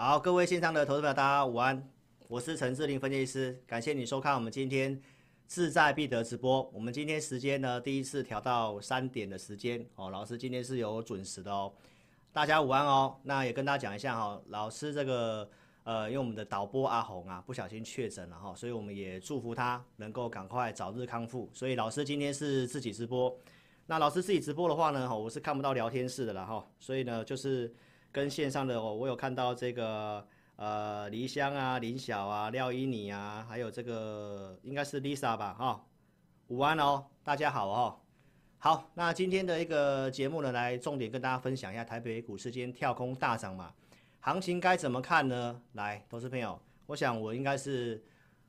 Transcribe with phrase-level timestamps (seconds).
[0.00, 1.90] 好，各位线上的投资者，大家午安，
[2.28, 4.96] 我是陈志玲分析师，感谢你收看我们今天
[5.48, 6.62] 志在必得直播。
[6.72, 11.72] 我们今天时间呢，第一次调到三点的时间哦，老师今天是有准时的哦，
[12.32, 13.16] 大家午安哦。
[13.24, 15.50] 那也跟大家讲一下哈、哦，老师这个
[15.82, 21.50] 呃，因为我们的导播阿红啊，不小心确诊了哈，所以我们也祝福他能够赶快早日康复。
[21.52, 23.36] 所以老师今天是自己直播，
[23.86, 27.74] 那老师自己直播的话呢，哈，我是看不到聊天室的了哈，所以呢就是。
[28.10, 35.84] 跟线上的哦，我有看到这个呃，黎香啊、林晓啊、廖依妮啊，还有这个应该是 Lisa 吧，哈、
[36.48, 38.00] 午安哦，大家好哦，
[38.58, 43.72] 好，那今天的一个节目呢，来重点跟大家分享一下台北股市今天跳空大涨嘛，
[44.20, 45.62] 行情该怎么看呢？
[45.74, 48.02] 来，投资朋友，我想我应该是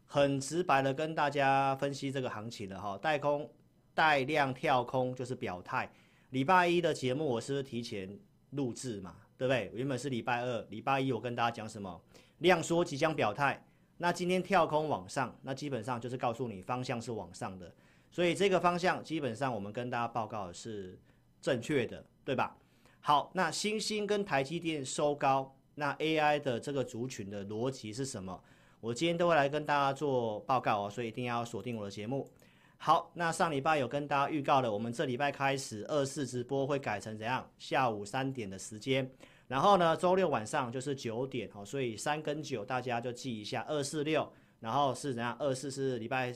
[0.06, 3.48] 很直白的跟大家分析这个行情的哈，带空
[3.94, 5.92] 带量跳空就是表态。
[6.32, 8.20] 礼拜一的节目我是不是提前
[8.52, 9.16] 录制嘛？
[9.40, 9.72] 对不对？
[9.74, 12.02] 原本是礼拜二、礼拜一，我跟大家讲什么？
[12.40, 13.66] 量缩即将表态。
[13.96, 17.74] 那今天跳空往上，那基本上就是告诉你方向是往上的。
[18.12, 21.00] 所以这个方向基本上我们跟大家报告的是
[21.42, 22.58] 正确的，对吧？
[23.00, 28.44] 好，那新兴跟台积电收高，那 AI 的这个族群的逻辑是什么？
[28.82, 32.30] 我今天都会来跟大家做报告哦，所以一定要锁定我的节目。
[32.78, 37.46] 好，那上礼拜有跟大家预告了，我们这礼拜开始二四直播会改成怎样？
[37.58, 39.12] 下午三点的时间，
[39.50, 45.36] 然后呢，周六晚上就是九点哦，所以三跟九大家就记一下，二四六，然后是怎样？
[45.38, 46.34] 二四是礼拜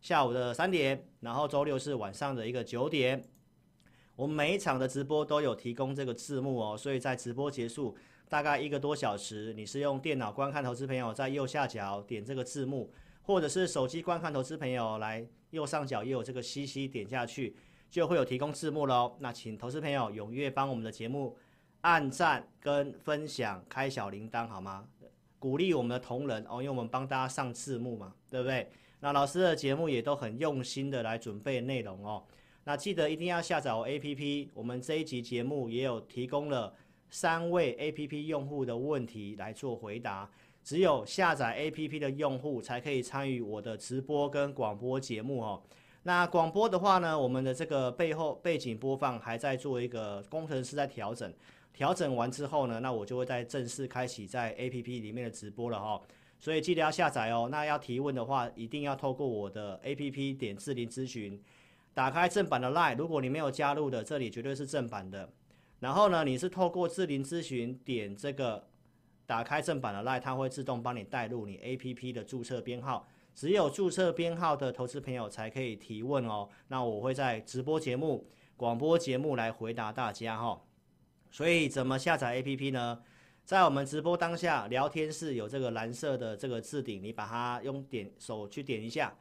[0.00, 3.22] 下午的三点，然后周六是晚上的一个九点。
[4.16, 7.96] 我们每一场的直播都有提供这个字幕哦，所以在直播结束
[8.28, 12.92] 大概一个多小时，你是用电脑观看，投资朋友在右下角点这个字幕，
[13.22, 15.24] 或者是手机观看，投资朋友来。
[15.50, 17.54] 右上角也有这个 CC，点下去
[17.88, 19.14] 就会有提供字幕喽。
[19.20, 21.36] 那请投资朋友踊跃帮我们的节目
[21.84, 24.86] 按赞跟分享，开小铃铛好吗？
[25.38, 28.66] 鼓励我们的同仁哦，因为我们帮大家上字幕嘛，对不对？
[29.00, 32.24] 那老师的节目也都很用心的来准备内容哦。
[32.64, 36.74] 那记得一定要下载我 APP，我们这一集节目也有提供了
[37.10, 40.30] 三位 APP 用户的问题来做回答。
[40.62, 45.62] 只有下载 APP 的用户才可以参与我的直播跟广播节目哦。
[46.04, 51.30] 那广播的话呢，我们的这个背后背景播放还在做一个工程师在调整，
[51.74, 56.00] 调整完之后呢，那我就会在正式开启在 APP 里面的直播了哈。
[56.38, 57.48] 所以记得要下载哦。
[57.50, 61.38] 那要提问的话，一定要透过我的 APP 点智林咨询，
[61.92, 62.96] 打开正版的 LINE。
[62.96, 65.28] 如果你没有加入的，这里绝对是正版的。
[65.80, 68.64] 然后呢，你是透过智林咨询点这个。
[69.26, 73.08] 打开正版的 LINE，它会自动帮你带入你 APP 的注册编号。
[73.34, 76.46] 只有注册编号的投资朋友才可以提问哦。
[76.68, 80.60] 那我会在直播节目、广播节目来回答大家哈。
[81.34, 83.02] 所以怎么下载 APP 呢？
[83.44, 89.12] 在我们直播当下，聊天室有这个蓝色的这个置顶，你把它用点手去点一下，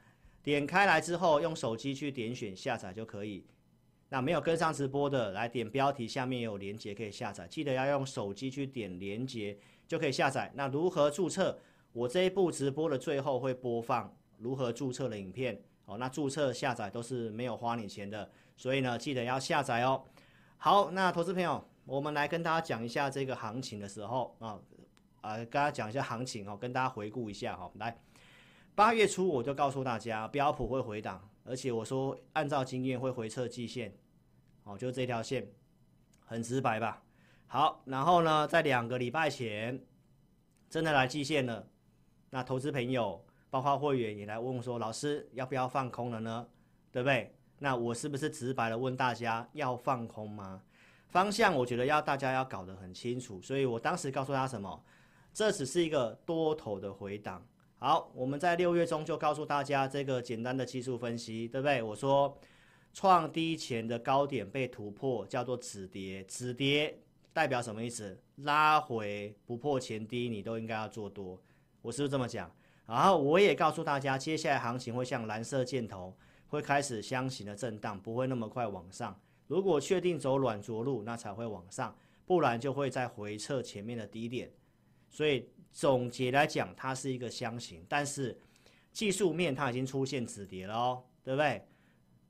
[0.44, 3.44] 点开来之后用手机去点选下载就可以。
[4.10, 9.58] 那没有跟上直播的，来点标题下面有连接可以下载，记得要用手机去点连接。
[9.88, 10.52] 就可以下载。
[10.54, 11.58] 那如何注册？
[11.94, 15.60] 我这一部直播的最后会播放如何注册的影片。
[15.86, 20.04] 哦，那注册下载都是没有花你钱的，所以呢，记得要下载哦。
[20.58, 24.60] 好，那投资朋友，我们来跟大家讲一下这个行情的时候啊，
[25.22, 27.70] 啊，跟大家讲一下行情哦，跟大家回顾一下哈。
[27.76, 27.98] 来，
[28.74, 33.94] 八月初我就告诉大家，标普会回档，而且我说按照经验会回测季线，
[34.64, 35.48] 哦，就这条线，
[36.26, 37.04] 很直白吧？
[37.48, 39.84] 好，然后呢，在两个礼拜前，
[40.70, 41.68] 真的来季线了。
[42.30, 46.48] 那投资朋友，包括会员也来问说，老师要不要放空了呢？
[46.92, 47.36] 对不对？
[47.60, 50.64] 那我是不是直白的问大家要放空吗？
[51.14, 54.84] 方向我觉得要大家要搞得很清楚，所以我当时告诉他什么？
[55.32, 57.46] 这只是一个多头的回档，
[57.78, 61.84] 好，我们在六月中就告诉大家这个简单的技术分析，对不对？
[61.84, 62.36] 我说
[62.94, 66.24] 创低前的高点被突破，叫做止跌。
[66.24, 67.00] 止跌
[67.32, 68.20] 代表什么意思？
[68.38, 71.40] 拉回不破前低，你都应该要做多。
[71.84, 72.52] 我是不是这么讲？
[72.88, 76.18] 然后我也告诉大家，接下来行情会像蓝色箭头，
[76.48, 79.16] 会开始箱型的震荡，不会那么快往上。
[79.48, 81.96] 如果确定走软着陆，那才会往上，
[82.26, 84.52] 不然就会再回测前面的低点。
[85.10, 88.40] 所以总结来讲，它是一个箱型，但是
[88.92, 91.68] 技术面它已经出现止跌了哦，对不对？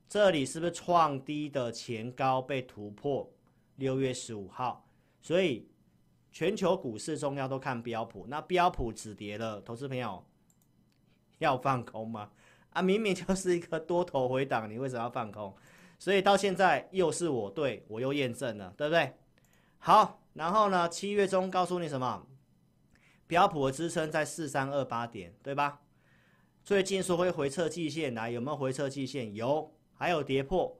[0.09, 3.31] 这里是不是创低的前高被突破？
[3.77, 4.87] 六月十五号，
[5.19, 5.67] 所以
[6.31, 10.23] 全球股市重要都看标普，那标普止跌了，投资朋友
[11.39, 12.29] 要放空吗？
[12.69, 15.55] 啊，明明就是一个多头回档，你为什么要放空？
[16.03, 19.13] 所以到现在又是我对，我又验证了，对不对？
[19.77, 22.27] 好，然后呢，七月中告诉你什么？
[23.25, 25.79] 标普的支撑在四三二八点，对吧？
[26.61, 29.33] 最近说会回撤季线，来有没有回撤季线？
[29.33, 30.77] 有，还有跌破，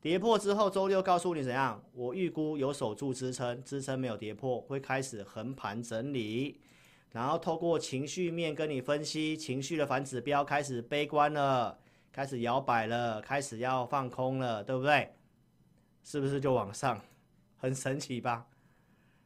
[0.00, 1.82] 跌破之后周六告诉你怎样？
[1.92, 6.60] 我预估有守住支撑，支撑没有跌破，会开始横盘整理，
[7.10, 11.76] 然后透过情绪面跟你分析，情绪的反指标开始悲观了，
[12.12, 15.12] 开始摇摆了，开始要放空了，对不对？
[16.02, 17.00] 是不是就往上？
[17.56, 18.46] 很神奇吧？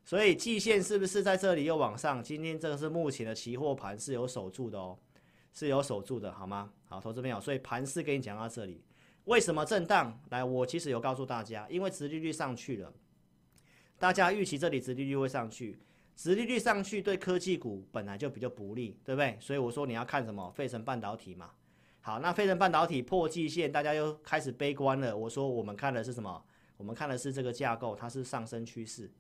[0.05, 2.23] 所以季线是不是在这里又往上？
[2.23, 4.99] 今天这个是目前的期货盘是有守住的哦，
[5.53, 6.71] 是有守住的，好吗？
[6.85, 8.83] 好，投资朋友，所以盘势跟你讲到这里，
[9.25, 10.21] 为什么震荡？
[10.29, 12.93] 来，我其实有告诉大家，因为殖利率上去了，
[13.99, 15.79] 大家预期这里殖利率会上去，
[16.17, 19.39] 殖利率上去对科技股本来就比较不利，对不对？
[19.41, 20.51] 所以我说你要看什么？
[20.51, 21.51] 费城半导体嘛。
[22.07, 25.17] 好，那费城半导体破季线，大家又开始悲观了。
[25.17, 26.45] 我说我们看的是什么？
[26.77, 29.11] 我们看的是这个架构，它是上升趋势。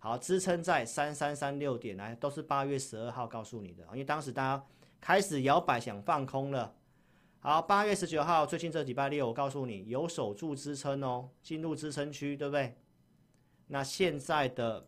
[0.00, 4.66] 好，支撑在三三三六点，来都是八月十二号告诉你的，因为当时大家
[5.00, 6.74] 开始摇摆想放空了。
[7.38, 12.76] 好，八月十九号，最近这礼拜六，我告诉你有守住支撑哦，进入支撑区，对不对？
[13.68, 14.84] 那现在的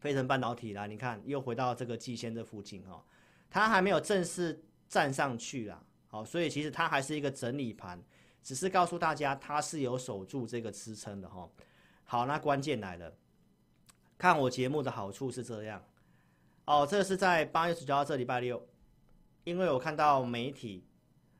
[0.00, 3.02] 费城半导体来，你看又回到这个季线这附近哦，
[3.48, 5.82] 它还没有正式站上去啦。
[6.10, 8.02] 好，所以其实它还是一个整理盘，
[8.42, 11.48] 只是告诉大家它是有守住这个支撑的哈。
[12.04, 13.14] 好，那关键来了。
[14.18, 15.82] 看我节目的好处是这样，
[16.66, 18.60] 哦，这是在八月十九号这礼拜六，
[19.44, 20.84] 因为我看到媒体，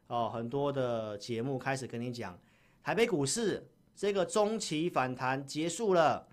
[0.07, 2.39] 哦，很多的节目开始跟你讲，
[2.83, 6.27] 台北股市这个中期反弹结束了，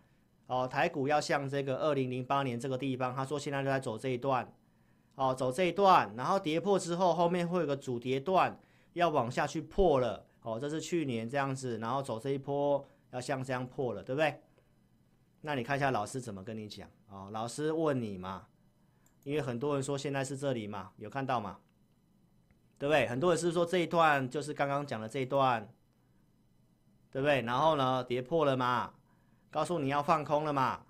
[0.45, 4.53] 哦，台股要像这个二零零八年这个地方，他说现在就在走这一段，
[5.17, 8.55] 哦，走这一段，然后跌破之后，后面会有个主跌段
[8.93, 14.39] 要往下去破了，哦，这是去年这样子，然后走这一波要像这样破了，对不对？
[15.41, 18.45] 那你看一下老师怎么跟你讲哦，老师问你嘛，
[19.23, 21.57] 因为很多人说现在是这里嘛，有看到吗？
[22.77, 23.07] 对不对？
[23.07, 25.67] 很多人是说这一段就是刚刚讲的这一段，
[27.09, 27.41] 对不对？
[27.41, 28.93] 然后呢，跌破了嘛，
[29.49, 30.85] 告诉你要放空了嘛，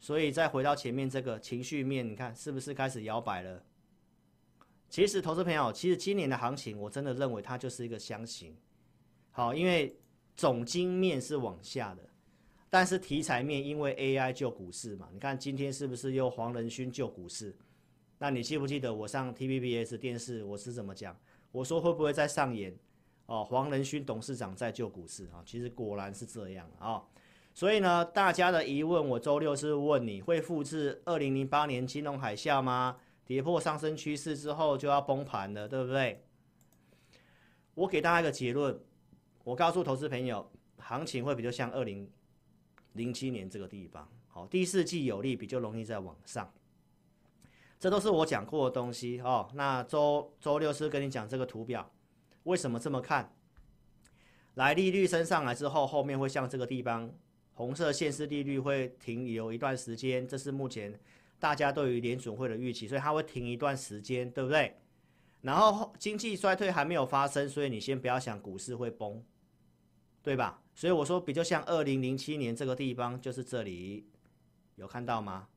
[0.00, 3.62] 所以再回到前面这个情绪面，你看是不是开始摇摆了？
[4.88, 8.56] 其实投资朋友，其实今年的行情我真的认为它就是一个箱型，
[9.30, 9.96] 好，因为
[10.34, 12.02] 总经面是往下的。
[12.68, 17.54] 但是题材面，因为 AI 救股市嘛，你看今天是不是又黄仁勋救股市？
[18.18, 21.16] 那你记不记得我上 TVBS 电视我是怎么讲？
[21.52, 22.74] 我说会不会再上演
[23.26, 23.44] 哦？
[23.44, 25.42] 黄仁勋董事长在救股市啊？
[25.44, 27.02] 其实果然是这样啊。
[27.52, 32.96] 所以呢，大家的疑问，我周六是问你会复制二零零八年金融海啸吗？
[33.24, 36.24] 跌破上升趋势之后就要崩盘了，对不对？
[37.74, 38.80] 我给大家一个结论，
[39.44, 42.10] 我告诉投资朋友，行情会比较像二零。
[42.94, 46.52] 零七年这个地方，好，第四季有利，比较容易再往上，
[47.78, 49.48] 这都是我讲过的东西哦。
[49.54, 51.88] 那周周六是跟你讲这个图表，
[52.42, 53.32] 为什么这么看？
[54.54, 57.12] 来，利率升上来之后，后面会像这个地方，
[57.60, 60.98] 红色线是利率会停留一段时间，这是目前
[61.38, 64.78] 大家对于联准会的预期，所以它会停一段时间，对不对？
[65.42, 69.22] 然后经济衰退还没有发生，所以你先不要想股市会崩，
[70.22, 70.62] 对吧？
[70.74, 74.06] 所以我说，比较像二零零七年这个地方，就是这里，
[74.76, 75.48] 有看到吗？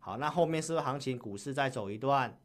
[0.00, 2.36] 好，那后面是不是行情股市再走一段？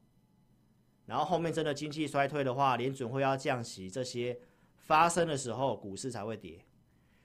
[1.08, 4.40] 然后后面真的经济衰退的话，联准会要降息，这些
[4.78, 6.64] 发生的时候，股市才会跌。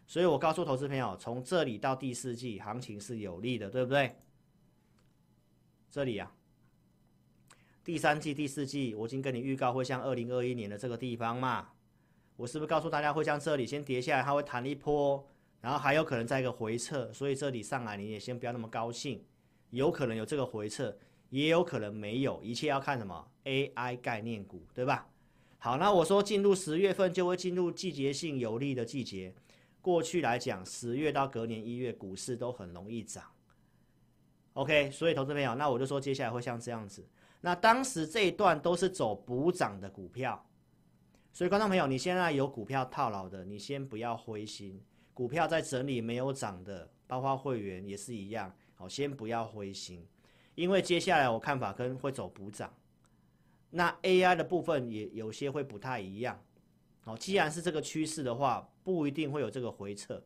[0.07, 4.17] 所以我告诉投资朋友，从这里到第四季，行情是有利的，对不对？
[5.91, 6.33] 这里啊，
[7.83, 11.71] 第三季、第四季，我已经跟你预告会像二零二一年的这个地方嘛。
[12.37, 15.27] 我是不是告诉大家会像这里先跌下来，它会弹一波，
[15.61, 19.25] 然后还有可能再一个回撤，所以这里上来你也先不要那么高兴，
[19.71, 20.97] 有可能有这个回撤，
[21.31, 25.09] 也有可能没有，一切要看什么 AI 概念股，对吧？
[25.59, 29.35] 好，那我说进入十月份就会进入季节性有利的季节。
[29.87, 33.23] 过去来讲，十月到隔年一月股市都很容易涨。
[34.55, 37.09] OK，所以投资朋友，那我就说接下来会像这样子。
[37.41, 40.45] 那当时这一段都是走补涨的股票，
[41.33, 44.83] 所以观众朋友，你现在有股票套牢的，你先不要灰心。
[45.15, 50.05] 股票在整理没有涨的，包括会员也是一样，好，先不要灰心，
[50.57, 52.75] 因为接下来我看法跟会走补涨。
[53.71, 56.43] 那 AI 的部分也有些会不太一样。
[57.07, 60.21] 好，既然是这个趋势的话，不一定会有这个回撤，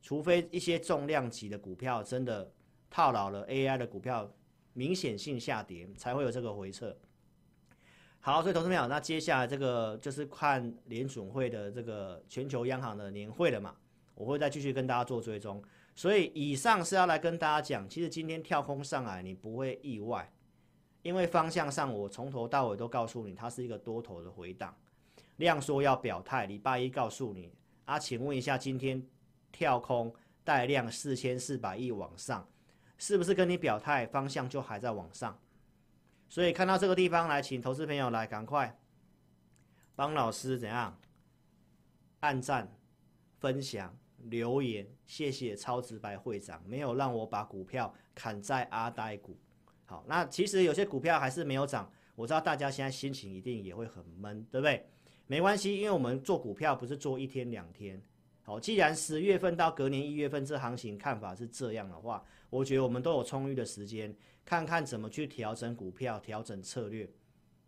[0.00, 2.50] 除非一些重量级的股票真的
[2.88, 4.32] 套牢了 AI 的股票，
[4.72, 6.96] 明显性下跌，才会有这个回撤。
[8.20, 13.76] 好，所以同志们好，那接下来这个就是看联准会的这个全球央行的年会了嘛，
[14.14, 15.62] 我会再继续跟大家做追踪。
[15.94, 20.32] 所以以上是要来跟大家讲，其实今天跳空上来，你不会意外，
[21.02, 24.74] 因为方向上我从头到尾都告诉你，它是一个多头的回档。
[25.36, 29.04] 量说要表态，礼拜一告诉你啊，请问一下，今天
[29.50, 32.48] 跳空带量四千四百亿往上，
[32.98, 35.38] 是不是跟你表态方向就还在往上？
[36.28, 38.78] 所以看到这个地方来，请投资朋友来赶快
[39.94, 40.98] 帮老师怎样
[42.20, 42.74] 按赞、
[43.38, 49.38] 分享、留言，谢谢超直白会长，没有让我把股票砍在阿呆股。
[49.84, 54.88] 好，那其实有些股票还是没有涨，我知道大家现在心情一定也会很闷，对不对？
[55.32, 57.98] 没关系，因为我们做股票不是做一天两天。
[58.42, 67.08] 好，既然十月份到隔年一月份这行情看法是这样的话，我觉得我们都有充裕的时间，看看怎么去调整股票、调整策略。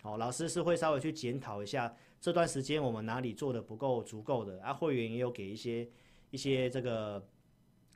[0.02, 1.90] 好，老师是会稍微去检讨一下
[2.21, 5.88] 这段时间我们哪里做的不够足够的啊，会员也有给一些
[6.28, 7.26] 一些这个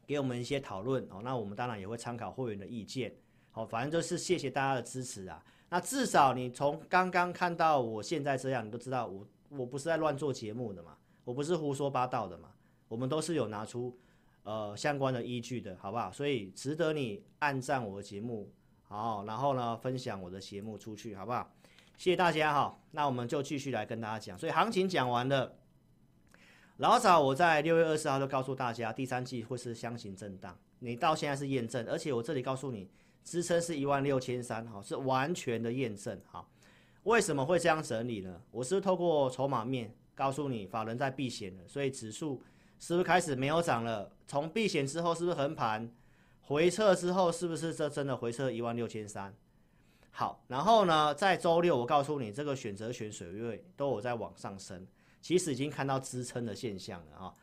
[0.06, 3.14] 给我们一些讨论哦，那我们当然也会参考会员的意见。
[3.50, 5.44] 好，反正就是谢谢大家的支持啊。
[5.68, 9.28] 那至少你从刚刚看到我现在这样，你都知道我。
[9.48, 12.50] 我不是在乱做节目的嘛，我不是胡说八道的嘛，
[12.88, 13.98] 我们都是有拿出
[14.42, 16.12] 呃相关的依据的，好不好？
[16.12, 18.52] 所以值得你按赞我的节目，
[18.82, 21.50] 好，然后呢分享我的节目出去，好不好？
[21.96, 24.38] 谢谢大家哈，那我们就继续来跟大家讲。
[24.38, 25.56] 所以行情讲完了，
[26.76, 32.88] 老早我在六月二十号就告诉大家，第三季会是箱型震荡，你到现在是验证，而且我这里告诉你
[33.24, 36.48] 支撑是一万六千三，好，是完全的验证，好。
[37.08, 38.38] 为什么会这样整理呢？
[38.50, 42.42] 我是透过筹码面告诉你，法人在避险了，所以指数
[42.78, 44.12] 是不是开始没有涨了？
[44.26, 45.90] 从避险之后是不是横盘？
[46.42, 49.34] 回撤之后是不是这真的回撤一万六千三？
[50.10, 54.86] 好，然后呢，在周六我告诉你，这个选择权水位都有在往上升，
[55.22, 57.34] 其实已经看到支撑的现象了啊。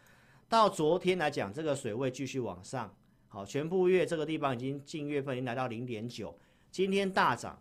[0.48, 2.96] 到昨天来讲，这个水位继续往上，
[3.28, 6.38] 好，全部月这个地方已经近月份已经来到零点九，
[6.70, 7.60] 今天大涨。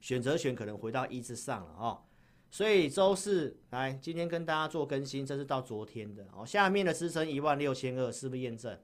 [0.00, 2.02] 选择权可能回到一之上了哦，
[2.50, 6.46] 所以周四来今天跟大家做更新，这是到昨天的哦。
[6.46, 8.78] 下面的支撑一万六千二是不是验证？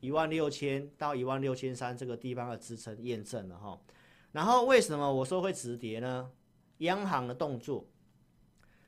[0.00, 3.80] 一万六千到一万六千三这个地方的支撑验证了哈。
[4.32, 6.30] 然后为什么我说会止跌呢？
[6.78, 7.86] 央行的动作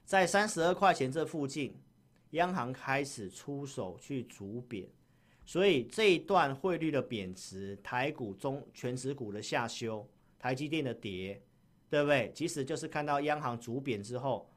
[0.04, 1.80] 在三十二块钱这附近，
[2.30, 4.88] 央行开始出手去逐贬，
[5.44, 10.06] 所以这一段汇率的贬值，台股中全指股的下修。
[10.46, 11.42] 台积电的跌，
[11.90, 12.30] 对不对？
[12.32, 14.48] 即使就是看到央行主贬之后，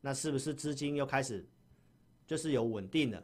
[0.00, 1.46] 那是不是资金又开始
[2.26, 3.22] 就是有稳定了？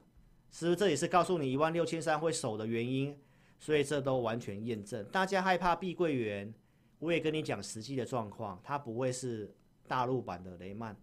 [0.51, 3.19] 是不是这也是告诉你一万六千三会守的原因？
[3.59, 5.03] 所以这都完全验证。
[5.07, 6.53] 大家害怕碧桂园，
[6.99, 9.51] 我也跟你讲实际的状况，它不会是
[9.89, 10.95] 大陆版的雷曼。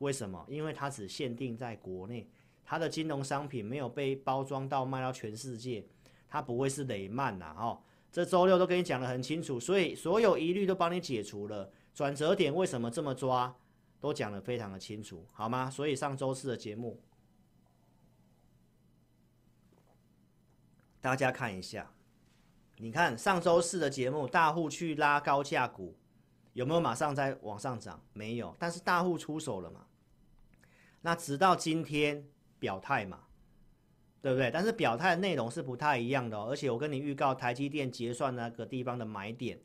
[0.00, 0.44] 为什么？
[0.50, 2.28] 因为它只限定在国内，
[2.62, 5.82] 它的金融商品没有被包装到卖到全世界，
[6.28, 7.80] 它不会是雷曼呐，哦。
[8.12, 11.72] 这周六都跟你讲得很清楚，所以所有疑虑都帮你解除了。
[11.94, 13.56] 转折点为什么这么抓，
[14.00, 15.70] 都讲得非常的清楚，好吗？
[15.70, 17.02] 所以上周四的节目，
[21.00, 21.90] 大家看一下，
[22.76, 25.96] 你看上周四的节目，大户去拉高价股，
[26.52, 28.02] 有没有马上在往上涨？
[28.12, 29.86] 没有，但是大户出手了嘛？
[31.00, 32.26] 那直到今天
[32.58, 33.20] 表态嘛？
[34.22, 34.50] 对不对？
[34.52, 39.58] 但是表态的内容是不太一样的，而且我跟你预告，台积电结算那个地方的买点，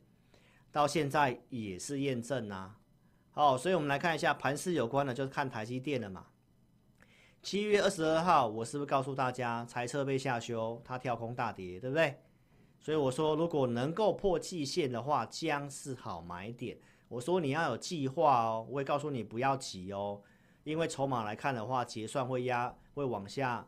[0.72, 2.76] 到现在也是验证啊。
[3.30, 6.26] 好，所以我们来看一下盘势有关的，就是看台积电了嘛。
[7.40, 12.16] 七月二十二号，我是不是告诉大家，财测被下修，它跳空大跌，对不对？
[12.80, 16.76] 所以我说，如果能够破季线的话，将是好买点。
[17.08, 20.20] 我说你要有计划哦，我也告诉你不要急哦，
[20.64, 23.64] 因为筹码来看的话，结算会压，会往下。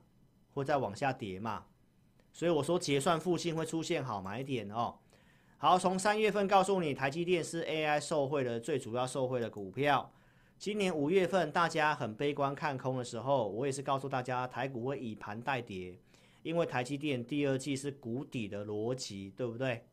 [0.52, 1.64] 会再往下跌嘛，
[2.32, 4.96] 所以我说结算附近会出现好买点哦。
[5.58, 10.10] 好，从三月份告诉你，台积电是 AI 受惠的最主要受惠的股票。
[10.58, 15.98] 今年五月份大家很悲观看空的时候，我也是告诉大家，台股会以盘带跌，
[16.42, 19.84] 因为台积电第二季是谷底的逻辑，对不对？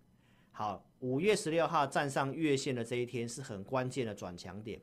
[0.52, 4.82] 好，五月十六号站上月线的这一天是很关键的转强点。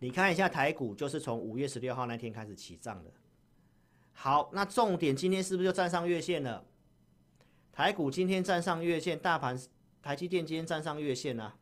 [0.00, 3.10] 你看一下台股，就是从五月十六号那天开始起涨的。
[4.20, 6.64] 好，那重点今天是不是就站上月线了？
[7.70, 9.56] 台股今天站上月线，大盘
[10.02, 11.56] 台积电今天站上月线啊。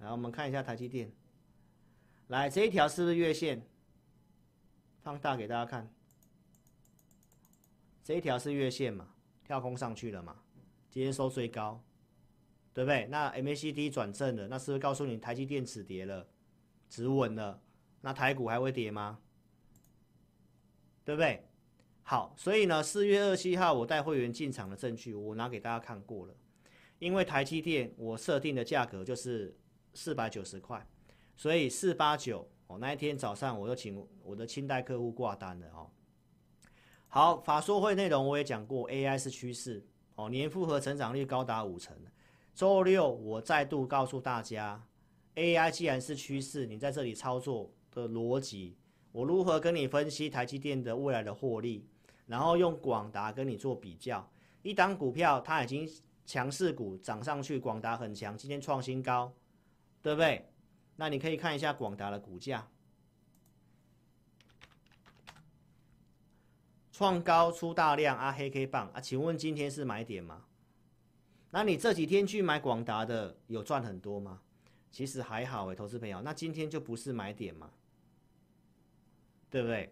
[0.00, 1.10] 来，我们看一下台积电。
[2.28, 3.66] 来，这一条是不是月线？
[5.02, 5.90] 放大给大家看。
[8.04, 9.08] 这一条是月线嘛？
[9.46, 10.36] 跳空上去了嘛？
[10.90, 11.82] 今天收最高，
[12.74, 13.06] 对不对？
[13.06, 16.28] 那 MACD 转正了，那是不是告诉你台积电止跌了，
[16.90, 17.62] 止稳了？
[18.02, 19.18] 那台股还会跌吗？
[21.04, 21.46] 对不对？
[22.02, 26.34] 好，所以呢，四月二十七号我带会员进场的证据，我拿给大家看过了。
[26.98, 29.56] 因为台积电我设定的价格就是
[29.92, 30.86] 四百九十块，
[31.36, 35.90] 所以四八九哦，那一天早上我就请我的清代客户挂单了哦。
[37.08, 41.96] 好，法说会内容我也讲过，AI 是趋势哦，年复合成长率高达五成。
[42.54, 44.86] 周六我再度告诉大家
[45.34, 48.76] ，AI 既然是趋势，你在这里操作的逻辑，
[49.14, 51.86] 我如何跟你分析台积电的未来的获利？
[52.26, 54.28] 然后用广达跟你做比较，
[54.62, 55.88] 一档股票它已经
[56.26, 59.32] 强势股涨上去，广达很强，今天创新高，
[60.02, 60.48] 对不对？
[60.96, 62.68] 那你可以看一下广达的股价，
[66.90, 70.44] 创高出大量啊，黑 K 棒啊，请问今天是买点吗？
[71.50, 74.40] 那你这几天去买广达的有赚很多吗？
[74.90, 77.70] 其实还好诶，投资朋友，那今天就不是买点嘛，
[79.54, 79.88] 对不对？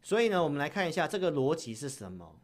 [0.00, 2.40] 所以呢，我们来看一下这个逻辑是什么？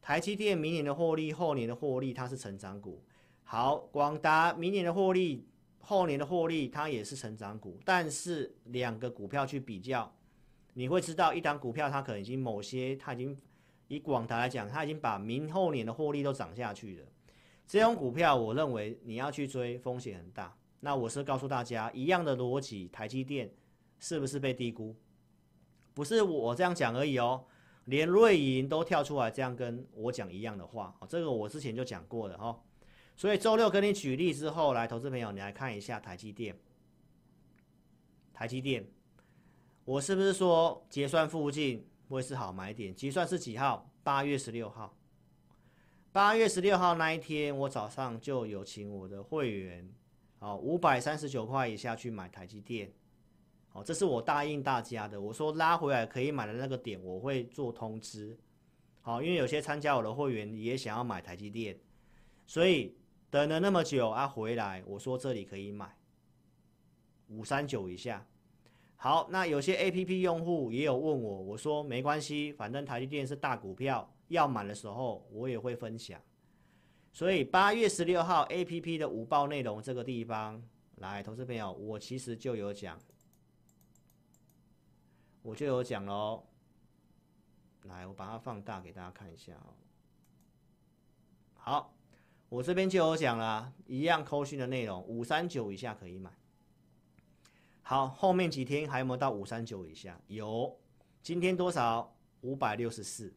[0.00, 3.04] 台积电明年的获利，后年的获利，它是成长股。
[3.44, 5.46] 好，广达明年的获利，
[5.78, 7.78] 后年的获利，它也是成长股。
[7.84, 10.10] 但是两个股票去比较，
[10.72, 13.38] 你会知道一档股票它可能已经某些，它已经
[13.88, 17.06] 以广达来讲，它已经把明后年的获利都涨下去了。
[17.66, 20.56] 这种股票，我认为你要去追，风险很大。
[20.80, 23.52] 那我是告诉大家，一样的逻辑，台积电
[24.02, 24.96] 是不是被低估？
[25.94, 27.44] 不是我这样讲而已哦，
[27.84, 32.60] 连瑞银都跳出来这样跟我讲一样的话，这个我之前就讲过了哈。
[33.14, 36.58] 所以周六跟你举例之后，来，投资朋友，你来看一下台积电。
[38.34, 38.84] 台积电，
[39.84, 42.92] 我是不是说结算附近会是好买点？
[42.92, 43.88] 结算是几号？
[44.02, 44.96] 八月十六号。
[46.10, 49.88] 八月十六号那一天，我早上就有请我的会员，
[50.40, 52.90] 哦，五百三十九块以下去买台积电。
[53.72, 55.20] 哦，这是我答应大家的。
[55.20, 58.38] 我说拉回来可以买的那个点，我会做通知。
[59.00, 61.78] 好，因为有些参加我的会员也想要买台积电，
[62.46, 62.94] 所以
[63.30, 65.96] 等了那么久啊，回来我说这里可以买
[67.28, 68.26] 五三九以下。
[68.96, 76.20] 好，那有些 APP 用户也有问我，我说没关系，反正台积电是大股票，要买的时候我也会分享。
[77.10, 80.62] 所以八月十六号 APP 的午报内容这个地方，
[80.96, 82.96] 来，投资朋友，我其实就有讲。
[85.42, 86.44] 我就有讲喽，
[87.82, 89.74] 来，我把它放大给大家看一下哦。
[91.54, 91.94] 好，
[92.48, 96.30] 我这边就有讲了，一样扣讯的内容，五三九以下可以买。
[97.82, 100.20] 好，后面几天还有没有到五三九以下？
[100.28, 100.78] 有，
[101.22, 102.16] 今天多少？
[102.42, 103.34] 五百六十四。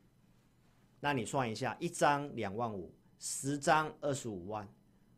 [0.99, 4.67] 那你算一下，一张两万五，十张二十五万。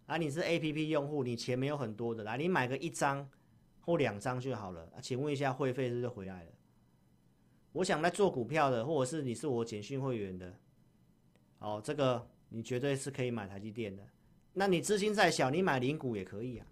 [0.06, 3.30] 啊，你是 APP 用户，你钱没有很多的，来，你买个一张
[3.82, 4.90] 或两张就好了。
[4.96, 6.52] 啊，请问一下，会费是不是回来了？
[7.74, 10.54] 我想来做股票的，或者是你是我简讯会员的，
[11.60, 14.04] 哦，这个你绝对是可以买台积电的。
[14.54, 16.66] 那你资金再小，你买零股也可以啊。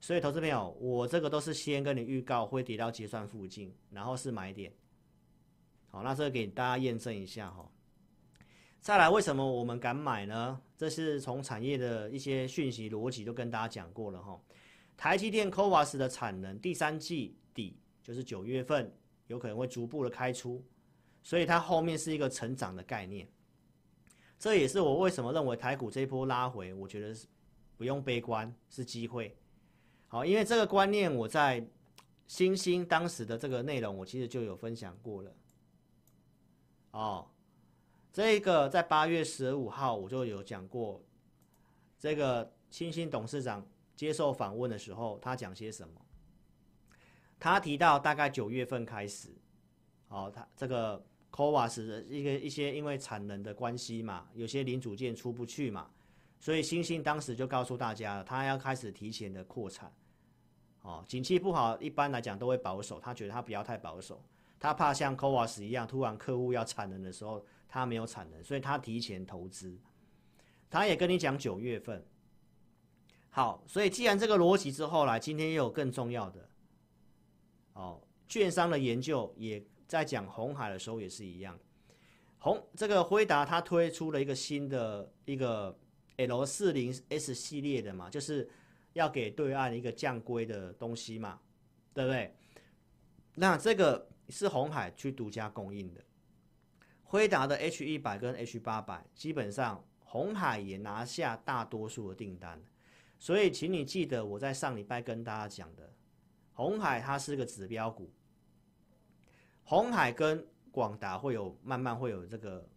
[0.00, 4.72] 所以，投资朋友，我这个都是先跟你预告会跌到结算附近，然后是买点。
[5.88, 7.68] 好，那这个给大家验证一下哈。
[8.80, 10.58] 再来，为什么我们敢买呢？
[10.76, 14.40] 这是从产业的一些讯息逻辑都跟大家讲过了哈。
[14.96, 18.90] 台积电 CoWoS 的产能第三季底就是九月份。
[19.28, 20.62] 有可能会逐步的开出，
[21.22, 23.26] 所以它后面是一个成长的概念。
[24.38, 27.26] 这也是我为什么认为台股这一波拉回，我觉得是
[27.76, 29.36] 不用悲观，是机会。
[30.06, 31.66] 好，因为这个观念我在
[32.26, 35.36] 星星当时的这个内容，我其实就有分享过了。
[36.92, 37.28] 哦，
[38.12, 41.02] 这个在八月十五号我就有讲过，
[41.98, 46.00] 这个星星董事长接受访问的时候，他讲些什么？
[47.38, 49.28] 他提到大概九月份开始，
[50.08, 55.90] 哦，他这个 CoWoS 的一个一些因为产能的关系嘛，有些零组件出不去嘛，
[56.40, 59.92] 所以星星当时就告诉大家，他要开始提前的扩产。
[60.82, 64.24] 哦，景气不好，一般来讲都会保守，他觉得他不要太保守，
[64.58, 69.76] 他怕像 CoWoS 一样，突然客户要产能的时候，他没有产能，所以他提前投资。
[70.70, 72.02] 他也跟你讲九月份。
[73.30, 76.48] 好，所以既然这个逻辑之后来，今天又有更重要的。
[77.78, 81.56] 哦，券商的研究也在讲红海的时候也是一样，
[82.40, 85.78] 红这个辉达它推出了一个新的一个
[86.16, 88.50] L 四零 S 系列的嘛，就是
[88.94, 91.38] 要给对岸一个降规的东西嘛，
[91.94, 92.34] 对不对？
[93.36, 96.04] 那这个是红海去独家供应的，
[97.04, 102.60] 辉达的 H 一百跟 H 八百基本上红海也拿下大多数的订单，
[103.20, 105.92] 所以请你记得我在上礼拜跟大家讲的。
[106.58, 108.12] 红海它是个指标股，
[109.62, 112.68] 红海跟广达会有慢慢会有这个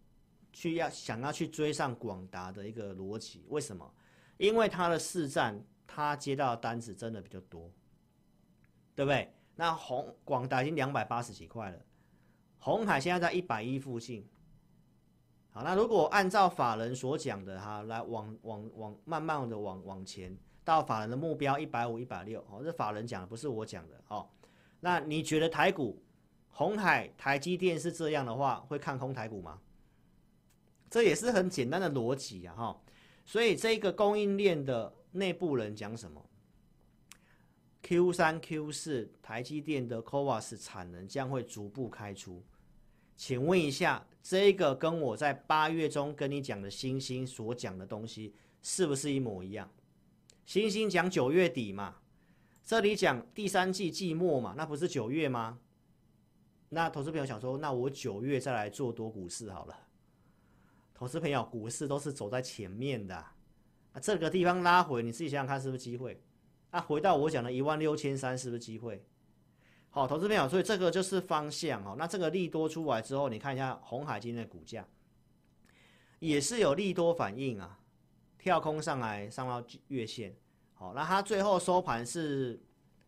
[0.52, 3.92] 去要想要去追上广达的一个逻辑，为什么？
[4.36, 7.68] 因为它的市占，它接到的单子真的比较多，
[8.94, 9.34] 对不对？
[9.56, 11.84] 那红广达已经两百八十几块了，
[12.60, 14.24] 红海现在在一百一附近。
[15.50, 20.38] 好，那如果按照法人所讲的哈，来往往往慢慢的往往前。
[20.64, 24.28] 到法人的目标一百五、一百六，哦，这法人讲的，不是我讲的，哦。
[24.80, 26.02] 那你觉得台股、
[26.50, 29.60] 红海、台积电是这样的话，会看空台股吗？
[30.90, 32.82] 这也是很简单的逻辑啊，哈。
[33.24, 36.24] 所以这个供应链的内部人讲什么
[37.82, 42.44] ？Q 三、Q 四，台积电的 c o v a s 产能将会逐步开出。
[43.16, 49.70] 请问一下，这个跟我在八月中跟你讲的星星所讲的东西，是不是一模一样？
[50.44, 51.96] 星星讲九月底嘛，
[52.64, 55.58] 这里讲第三季季末嘛，那不是九月吗？
[56.68, 59.76] 那投资朋友想说，那我九月再来做多股市好了。
[60.94, 66.22] 投资朋友，股市都是走在前面的，啊，这个地方拉回，你自己想想看是不是机会？
[66.70, 69.04] 那回到我讲的一万六千三是不是机会？
[69.90, 71.94] 好，投资朋友，所以这个就是方向哦。
[71.98, 74.86] 那这个利多出来之后，你看一下红海今天的股价，
[76.18, 77.78] 也是有利多反应啊。
[78.42, 80.34] 跳空上来，上到月线，
[80.74, 82.60] 好，那它最后收盘是，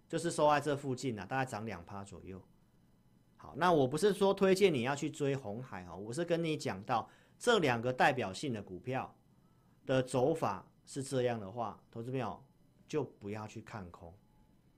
[0.08, 2.40] 就是收在这附近啊，大概涨两趴左右。
[3.36, 9.12] 好，那我不是说推荐你要去追红海哦，我是跟你讲到这两个代表性的股票
[9.84, 12.40] 的走法是这样的话，投资朋友
[12.86, 14.14] 就不要去看空。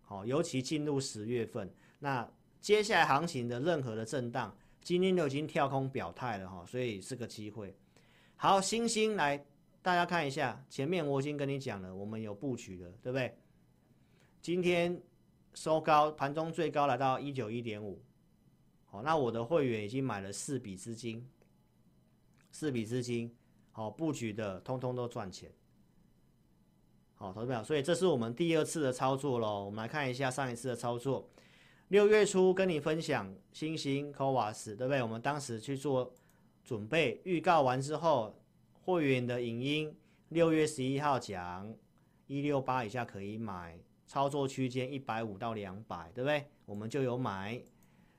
[0.00, 2.26] 好，尤其进入十月份，那
[2.62, 7.76] 接下来行情的任何的震荡，今天都已经跳空表态了哈，所以是个机会。
[8.36, 9.44] 好，星星来。
[9.86, 13.38] 大家看一下，前面我已经跟你讲了，我们有布局了，对不对？
[14.42, 15.00] 今天
[15.54, 18.02] 收高，盘中最高来到一九一点五，
[18.86, 21.24] 好，那我的会员已经买了四笔资金，
[22.50, 23.32] 四笔资金，
[23.70, 25.52] 好，布局的通通都赚钱，
[27.14, 29.66] 好，投资表，所以这是我们第二次的操作喽。
[29.66, 31.30] 我们来看一下上一次的操作，
[31.90, 35.00] 六月初跟你分享星星 CoWoS，对不对？
[35.00, 36.12] 我们当时去做
[36.64, 38.36] 准备，预告完之后。
[38.86, 39.92] 会员的影音，
[40.28, 41.74] 六月十一号讲
[42.28, 46.46] 一六八以下可以买，操作区间一百五到两百，对不对？
[46.64, 47.60] 我们就有买，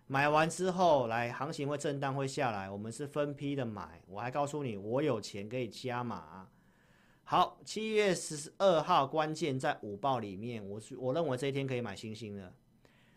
[0.08, 4.02] 买完之后来行情会震荡会下来，我们是分批的买。
[4.10, 6.46] 我还告诉你，我有钱可以加码。
[7.24, 12.54] 好，七月十二号关键在五报里面，我是我认为这一天可以买欣兴的，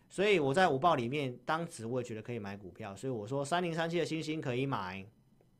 [0.07, 5.05] 所以我在五报里面当时我也觉得可以买股票，所以我说三零三七的欣兴可以买，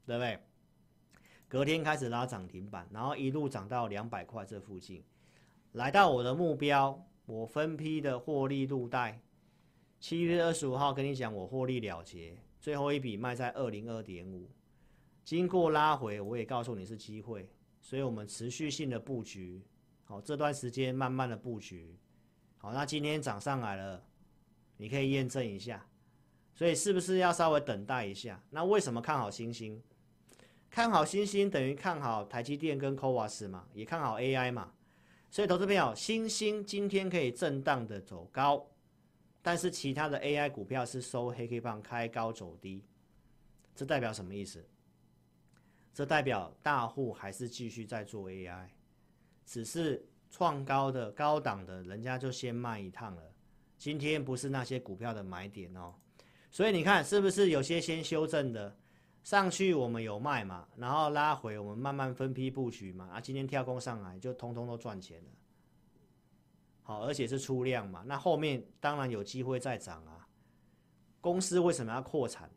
[0.06, 0.40] 对不对？
[1.52, 5.04] 隔天开始拉涨停板，然后一路涨到两百块这附近，
[5.74, 9.20] 来到我的目标，我分批的获利入袋。
[10.00, 14.50] 七月二十五号跟你讲，我获利了结，最后一笔卖在二零二点五。
[15.26, 17.50] 经过拉回，我也告诉你是机会，
[17.82, 19.62] 所以我们持续性的布局。
[20.06, 21.98] 好，这段时间慢慢的布局。
[22.60, 24.02] 好，那今天涨上来了，
[24.78, 25.86] 你可以验证一下。
[26.54, 28.42] 所以是不是要稍微等待一下？
[28.52, 29.84] 那为什么看好星星？
[30.72, 34.72] 看好欣兴等于看好台积电跟 CoWoS 嘛，也看好 AI 嘛，
[35.30, 38.66] 所以投资朋友，欣兴今天可以震荡的走高，
[39.42, 42.86] 但是其他的 AI 股票是收黑 K 棒开高走低，
[43.76, 44.66] 这代表什么意思？
[45.94, 48.68] 这代表大户还是继续在做 AI，
[49.46, 53.22] 只是创高的高档的人家就先卖一趟了，
[53.78, 55.94] 今天不是那些股票的买点哦，
[56.50, 58.78] 所以你看是不是有些先修正的？
[59.24, 65.30] 上去我们有卖嘛，然后拉回我们慢慢分批布局嘛，啊，今天跳空上来就通通都赚钱了，
[66.82, 70.28] 好，而且是出量嘛，那后面当然有机会再涨啊。
[71.22, 72.50] 公司为什么要扩产？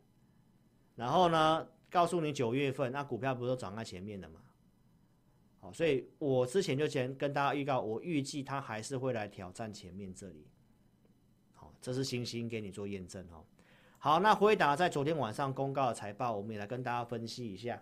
[0.95, 4.41] 然后呢，告诉你九月份那股票不是都涨在前面的吗？
[5.59, 10.47] 好，所以我之前就先跟大家预告，我预计它还是会来挑战前面这里。
[11.53, 13.45] 好，这是星星给你做验证哦。
[14.05, 17.81] 好，那辉达在昨天晚上公告的财报，我们也来跟大家分析一下。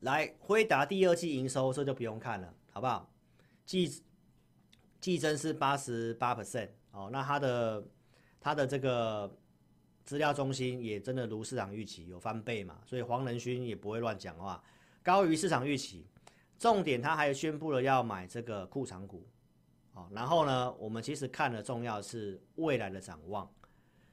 [0.00, 3.08] 来，辉达第二季营收这就不用看了，好不好？
[3.64, 4.02] 季
[4.98, 7.84] 季增是八十八 percent 哦，那它的
[8.40, 9.32] 它的这个
[10.04, 14.60] 资料中心也真的如市场预期有翻倍嘛，所以黄仁勋也不会乱讲话，
[15.04, 16.04] 高于市场预期。
[16.58, 19.24] 重点他还宣布了要买这个库藏股。
[20.12, 23.50] 然后呢，我们其实看的重要是未来的展望。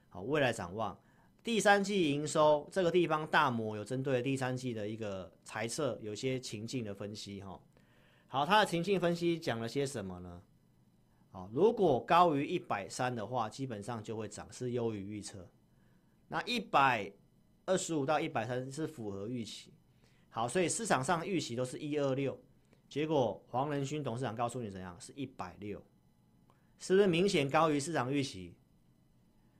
[0.08, 0.98] 好，未来展望，
[1.44, 7.60] 第三季营收这个地方，大摩有针对第三季的一个财测，有些情境的分析哈。
[8.26, 10.42] 好，它的情境分析讲了些什么呢？
[11.30, 15.46] 好，如果高于一百三的话，基本上就会涨，是优于预测。
[16.26, 17.12] 那一百
[17.66, 19.72] 二十五到一百三是符合预期。
[20.30, 22.38] 好，所以市场上预期都是一二六。
[22.88, 24.98] 结果黄仁勋董事长告诉你怎样？
[24.98, 25.82] 是一百六，
[26.78, 28.54] 是不是明显高于市场预期？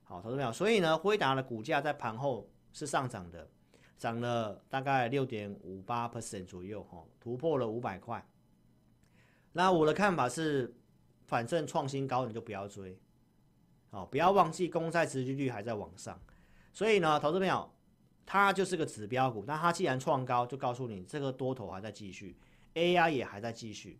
[0.02, 3.46] 好，投资朋友，所以呢，辉达的股价在盘后是上涨的，
[3.98, 8.26] 涨了大概六点五八 percent 左右，哈，突破了五百块。
[9.52, 10.74] 那我的看法是，
[11.26, 12.98] 反正创新高你就不要追，
[13.90, 16.18] 好，不要忘记公债殖利率还在往上，
[16.72, 17.70] 所以呢，投资朋友，
[18.24, 22.38] 它就是个指标股，那它既然创高，就告诉你这个多头还在继续。
[22.74, 23.98] AI 也还在继续，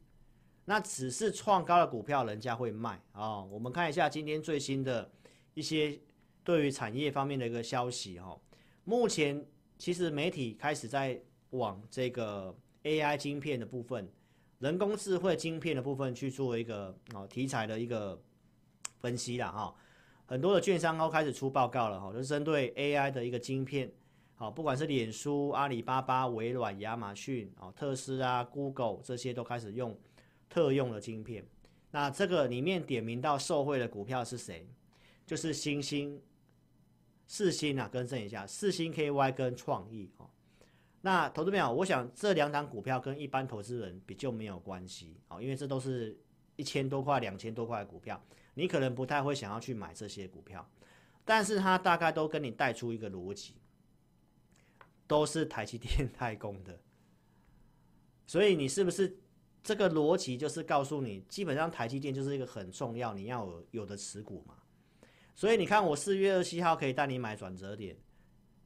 [0.65, 5.11] 那只是创高的股票，人家会卖啊、我们看一下今天最新的
[5.55, 5.99] 一些
[6.45, 8.41] 对于产业方面的一个消息哈、哦。
[8.85, 9.45] 目前
[9.79, 12.55] 其实媒体开始在往这个
[12.85, 14.11] AI 晶片的部分、
[14.59, 18.21] 人工智慧晶片的部分去做一个哦题材的一个
[19.01, 19.75] 分析了哈、哦。
[20.27, 23.91] 很多的券商都开始出报告了哈、哦，就是针对 AI 的一个晶片。
[24.41, 29.99] 好，不管是脸书、阿里巴巴、微软、亚马逊、哦，特斯拉、Google 这些都开始用
[30.49, 31.45] 特用的晶片。
[31.91, 34.65] 那这个里面点名到受惠的股票是谁？
[35.27, 36.23] 就是星星、
[37.27, 40.31] 四星啊，更正一下，四星 KY 跟创意哦。
[41.01, 46.17] 那投资朋友，我想这两档股票跟一般投资人比较没有关系哦，因为这都是
[46.55, 48.23] 一千多块、两千多块的股票，
[48.55, 50.65] 你可能不太会想要去买这些股票，
[51.25, 53.55] 但是它大概都跟你带出一个逻辑。
[55.09, 56.79] 都是台积电 代工的，
[58.27, 59.19] 所以你是不是
[59.65, 64.55] 这个逻辑就是告诉你，基本上台积电就是一个很重要，你要有的持股嘛。
[65.35, 67.97] 所以你看，我四月二十七号可以带你买转折点，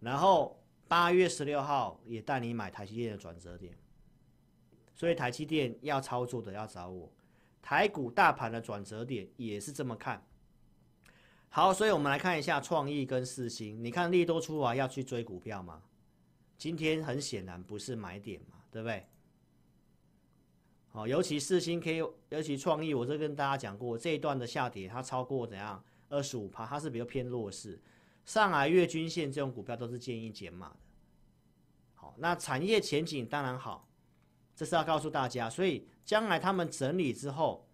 [0.01, 3.73] 然后八月十六号也带你买台积电的转折点。
[4.95, 7.11] 所以台积电要操作的要找我，
[7.61, 10.27] 台股大盘的转折点也是这么看。
[11.49, 15.83] 好，所以我们来看一下创意跟四星，你看利多出来要去追股票吗？
[16.63, 19.05] 今天很显然不是买点嘛，对不对？
[20.91, 27.81] 好，尤其四星 K，尤其创意，我这跟大家讲过，这一段的下跌它超过怎样二十五趴，它是比较偏弱势。
[28.25, 30.77] 上来月均线这种股票都是建议减码的。
[31.95, 33.91] 好，那产业前景当然好，
[34.55, 37.67] 这是要告诉大家，所以将来他们整理之后，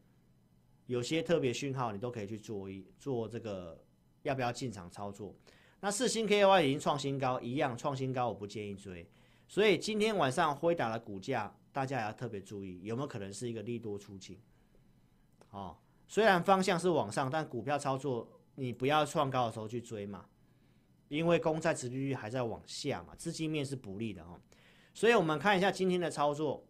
[0.86, 3.78] 有些特别讯号你都可以去做一做这个
[4.22, 5.36] 要不要进场操作。
[5.80, 9.08] 那四星 KY 已经创新高，一样创新高，我不建议追。
[9.46, 14.38] 所以今天晚上辉达的股价，大家也要特别注意，有没有可能是一个利多出尽？
[15.50, 20.26] 哦，虽然方向是往上，但股票操作你不要创高的时候去追嘛，
[21.08, 24.40] 因为公债持续率还在往下嘛，资金面是不利的哦。
[24.92, 26.64] 所以我们看一下今天的操作。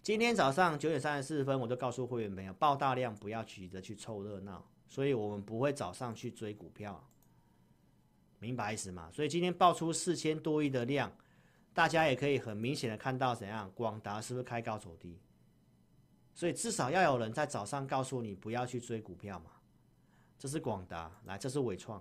[0.00, 7.07] 今天早上九点三十四分，我就告诉会员朋友，爆大量不要急着去凑热闹，所以我们不会早上去追股票。
[8.38, 9.10] 明白意思吗？
[9.12, 11.12] 所以今天爆出四千多亿的量，
[11.74, 15.18] 大家也可以很明显的看到怎样，广达是不是开高走低？
[16.34, 19.50] 所以至少要有人在早上告诉你不要去追股票嘛。
[20.38, 22.00] 这是广达，来，这是伟创。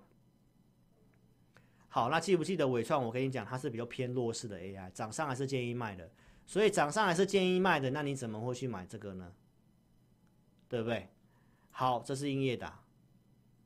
[1.90, 3.04] 好，那记不记得伟创？
[3.04, 6.08] 我跟你讲，它是比较偏弱势的 AI，涨上还是建议卖的。
[6.46, 9.34] 所以涨上还是建议卖的，那你怎么会去买这个呢？
[10.70, 11.10] 对不对？
[11.72, 12.80] 好，这是英业达，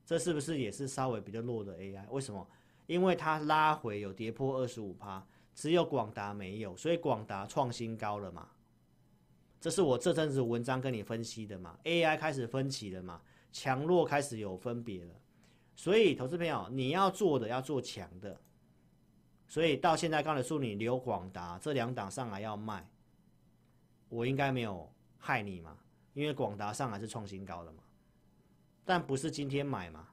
[0.06, 2.10] 这是不是也是稍微比较弱的 AI？
[2.10, 2.48] 为什么？
[2.92, 5.26] 因为它拉回有跌破二十五趴，
[5.56, 8.50] 只有广达没有，所以广达创新高了嘛。
[9.62, 11.80] 这是我这阵子文章跟你分析的嘛。
[11.86, 13.22] AI 开始分歧了嘛，
[13.54, 15.16] 强弱开始有分别了。
[15.74, 18.38] 所以投资朋友，你要做的要做强的。
[19.48, 22.86] 所以到现在刚才说你留广达这两档上来要卖，
[24.10, 25.78] 我应该没有害你嘛，
[26.14, 27.84] 因为广达上来是创新高的嘛，
[28.84, 30.10] 但不是今天买嘛，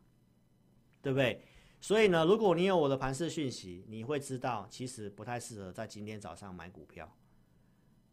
[1.03, 1.43] 对不对？
[1.81, 7.11] 所以呢，如果你有我的盘势讯息，你会知道其实不太适合在今天早上买股票。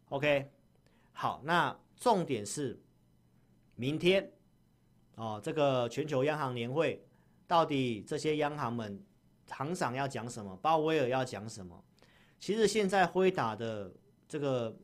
[0.10, 0.52] OK，
[1.12, 2.80] 好，那重点是
[3.76, 4.32] 明天
[5.16, 7.04] 哦，这个全球央行年会
[7.48, 9.04] 到底这些央行们
[9.50, 11.84] 行长要讲什么，鲍威尔要讲什么？
[12.40, 13.92] 其实现在辉达的
[14.28, 14.78] 这个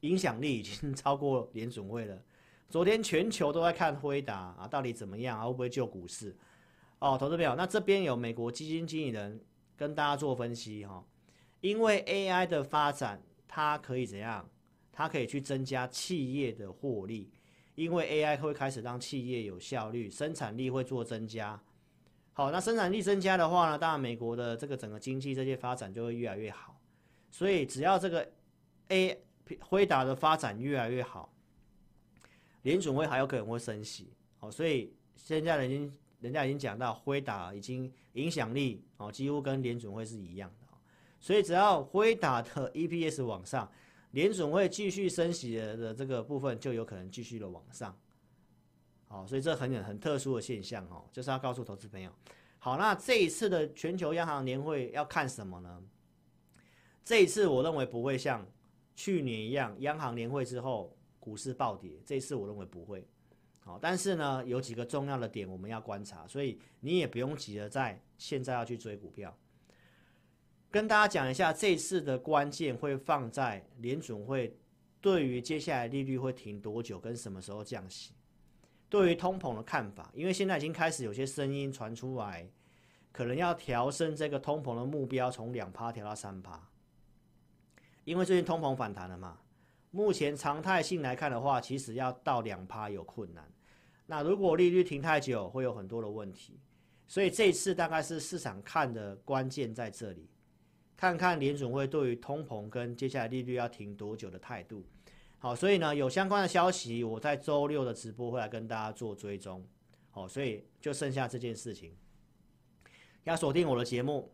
[0.00, 2.20] 影响力已经超过联准会了。
[2.68, 5.46] 昨天全球都在看辉达啊，到底怎么样啊？
[5.46, 6.36] 会不会救股市？
[7.00, 9.42] 哦，投资朋友，那这边有美国基金经理人
[9.74, 11.02] 跟大家做分析哈、
[11.62, 14.46] 因为 AI 的发展，它可以怎样？
[14.92, 17.32] 它可以去增加企业的获利，
[17.74, 21.58] 因为 AI 会开始让企业有效率，生产力会做增加。
[22.34, 26.78] 好，那生产力增加的话呢，当然美国的这个整个经济这些发展就会越来越好。
[27.30, 28.30] 所以只要这个
[28.88, 29.24] A
[29.60, 31.32] 辉达的发展越来越好，
[32.60, 34.12] 联准会还有可能会升息。
[34.36, 35.90] 好，所以现在已经。
[36.20, 40.66] 人家已经讲到，辉达已经影响力哦，几乎跟联准会是一样的，
[41.18, 43.70] 所以只要辉达的 EPS 往上，
[44.12, 47.96] 联准会继续升息的这个部分就有可能继续的往上，
[49.08, 52.10] 好，所以这很很特殊的现象哦，就是要告诉投资朋友，
[52.58, 55.82] 好，那这一次的全球央行年会要看什么呢？
[57.02, 58.46] 这一次我认为不会像
[58.94, 63.06] 去年一样，央行年会之后股市暴跌，这一次我认为不会。
[63.62, 69.36] 好，但是呢，有几个重要的点我们要观察，所以你也不用急着在现在要去追股票。
[70.70, 74.56] 跟大家讲一下，这次的关键会放在联准会
[75.00, 78.12] 对于接下来利率会停多久，跟什么时候降息。
[78.88, 82.48] 对于通膨的看法，因为现在已经开始有些声音传出来，
[83.12, 86.68] 可能要调升这个通膨的目标，从两趴调到三趴。
[88.04, 89.38] 因为最近通膨反弹了嘛。
[89.90, 93.50] 目前常态性来看的话，其实要到两趴有困难。
[94.06, 96.60] 那如果利率停太久，会有很多的问题。
[97.06, 100.28] 所以这次大概是市场看的关键在这里，
[100.96, 104.84] 看看联准会对于通膨跟接下来利率要停多久的态度。
[105.38, 109.66] 好，所以呢，有相关的消息，我在周六的直播会来跟大家做追踪。
[110.12, 111.96] 好，所以就剩下这件事情，
[113.24, 114.32] 要锁定我的节目。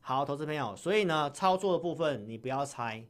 [0.00, 3.04] 好，投资朋友，所以呢，操作的部分你不要猜。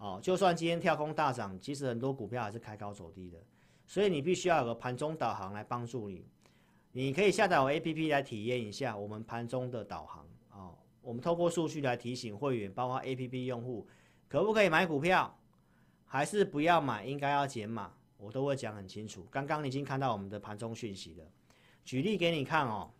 [0.00, 3.38] 哦，就算今天跳空大涨，其实很多股票还是开高走低的，
[3.86, 6.24] 所以你必须要有个盘中导航来帮助你。
[6.90, 10.74] 你可以下载我 APP 来体验一下我们盘中的导航哦。
[11.02, 13.86] 我们透过数据来提醒会员，包括 APP 用户，
[14.26, 15.38] 可不可以买股票，
[16.06, 19.28] 还是不要买，应该要减码，我都会讲很清楚。
[19.30, 21.24] 刚刚你已经看到我们的盘中讯息了，
[21.84, 22.90] 举例给你看哦。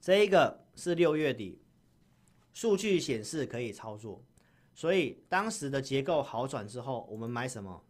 [0.00, 1.61] 这一个是六月底。
[2.52, 4.22] 数据显示可以操作，
[4.74, 7.82] 所以当时的结构好转之后，我们买什么？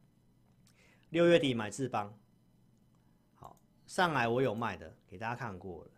[1.11, 2.17] 六月底买智邦，
[3.35, 5.91] 好，上来我有卖的，给大家看过了。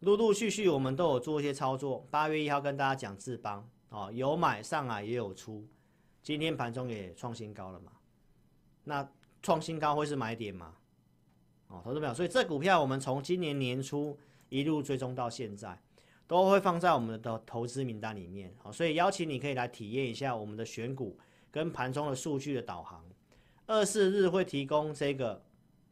[0.00, 2.06] 陆陆续续我们都有做一些操作。
[2.10, 5.66] 八月一号跟大家讲智邦，哦，有买上来也有出，
[6.22, 7.92] 今天盘中也创新高了嘛。
[8.84, 9.10] 那
[9.42, 10.74] 创新高会是买点吗？
[11.68, 15.80] 哦，投资朋友，所以这股票我们从今年年初一路追踪到现在。
[16.28, 21.18] 都会放在我们的投资名单里面，好，所以邀请你可以来体验一下我们的选股
[21.50, 23.02] 跟盘中的数据的导航。
[23.64, 25.42] 二四日会提供这个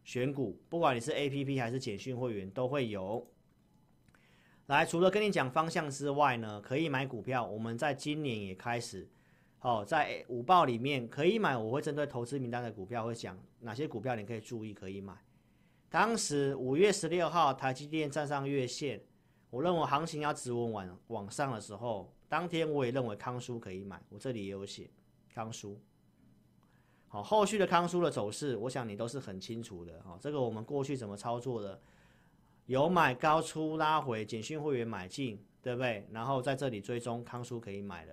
[0.04, 3.26] 选股，不管你是 APP 还是简讯会员都会有。
[4.66, 9.08] 来，除了跟你讲方向之外呢，可以买股票，我们在今年也开始，
[9.58, 15.14] 好，在午报里面可以买，我会针对投资名单的股票会讲哪些股票你可以注意可以买。
[15.88, 19.00] 当时五月十六号台积电站上月线。
[19.50, 24.90] 我认为行情要止稳往往上的时候，当天我也认为康叔可以买，我这里也有写
[25.32, 25.80] 康叔。
[27.08, 30.02] 好，后续的康叔的走势，我想你都是很清楚的。
[30.02, 31.80] 好，这个我们过去怎么操作的？
[32.66, 36.04] 有买高出拉回，简讯会员买进，对不对？
[36.10, 38.12] 然后在这里追踪康叔可以买了，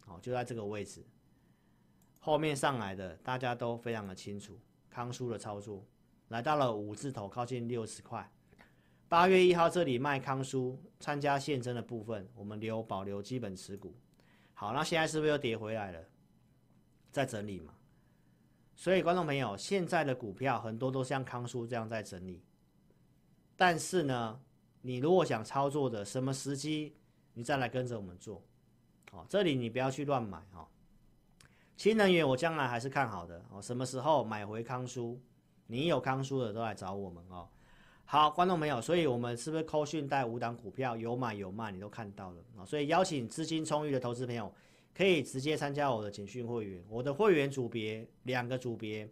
[0.00, 1.02] 好，就在这个位置。
[2.18, 4.58] 后面上来的大家都非常的清楚，
[4.90, 5.82] 康叔的操作
[6.28, 8.30] 来到了五字头，靠近六十块。
[9.08, 13.96] 八月一号这里卖康舒参加现增的部分，我们留保留基本持股。
[14.52, 16.04] 好，那现在是不是又跌回来了？
[17.10, 17.72] 在整理嘛。
[18.76, 22.42] 所以观众朋友，现在的股票很多都像康舒这样在整理。
[23.56, 24.38] 但是呢，
[24.82, 26.94] 你如果想操作的，什么时机
[27.32, 28.44] 你再来跟着我们做。
[29.10, 30.68] 好，这里你不要去乱买哈。
[31.78, 33.62] 新能源我将来还是看好的哦。
[33.62, 35.18] 什么时候买回康舒？
[35.66, 37.48] 你有康舒的都来找我们哦。
[38.10, 42.64] 好，观众朋友，所以我们是不是扣讯带五档股票有买有卖，你都看到了啊？
[42.64, 44.50] 所以邀请资金充裕的投资朋友，
[44.94, 46.82] 可以直接参加我的简讯会员。
[46.88, 49.06] 我的会员组别两个组别，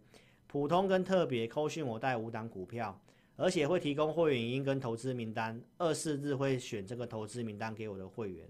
[0.47, 2.99] 普通跟特别扣讯我带五档股票，
[3.35, 8.49] 而且会提供会员音跟投资名单，二四日会选这个投资名单给我的会员。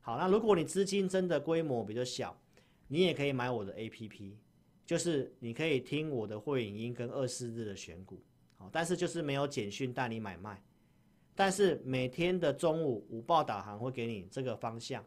[0.00, 2.40] 好，那如果你资金真的规模比较小，
[2.86, 4.34] 你也可以买我的 APP，
[4.86, 8.22] 就是你可以听我的会员音跟二四日的选股，
[8.70, 10.62] 但是就是没有简讯带你买卖，
[11.34, 15.04] 但是每天的中午午报导航会给你这个方向，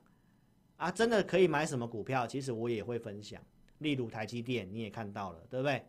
[0.78, 3.41] 啊，真的可以买什么股票，其实我也会分享。
[3.80, 5.84] 例如台积电，你也看到了，对不对？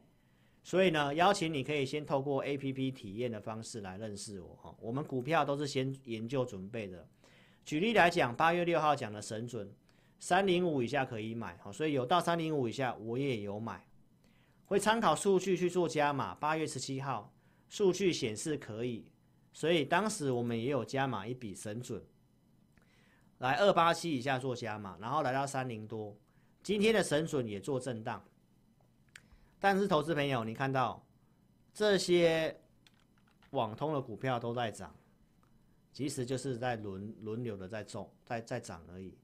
[0.63, 4.75] 所以呢，邀请你可以先透过 APP 体验的方式来认识我哈。
[4.81, 7.07] 我们股票都是先研究准备的。
[7.65, 9.73] 举例来讲，八月六号讲的神准，
[10.19, 13.87] 三零五以下可以买，好，所以有到三零五以下我也有买，
[14.65, 16.35] 会参考数据去做加码。
[16.35, 17.33] 八月十七号
[17.69, 19.11] 数据显示可以，
[19.53, 22.03] 所以当时我们也有加码一笔神准，
[23.39, 26.17] 来二八七以下做加码，然后来到三零多。
[26.63, 28.25] 今天的神准也做震荡，
[29.61, 31.05] 但是投资朋友，你看到
[31.73, 32.59] 这些
[33.51, 34.95] 网通的股票都在涨，
[35.93, 39.17] 其实就是在轮轮流的在重在在涨而已。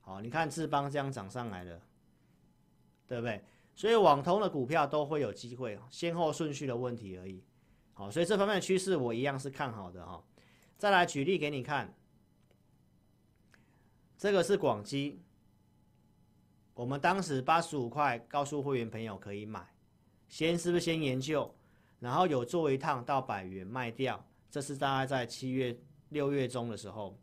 [0.00, 1.80] 好，你看智邦这样涨上来了，
[3.06, 3.42] 对不对？
[3.74, 7.42] 所以网通的股票都会有机会，先后顺序的问题而已。
[7.98, 10.22] 好，所以这方面的趋势我一样是看好的哈。
[10.76, 11.90] 再来举例给你看，
[14.18, 15.18] 这个是广基。
[16.74, 19.66] 我们当时八十五块告诉会员朋友可以买，
[20.28, 21.50] 先是不是先研究，
[21.98, 25.74] 然后有做一趟到百元卖掉，这是大概在七月
[26.10, 27.18] 六月中的时候。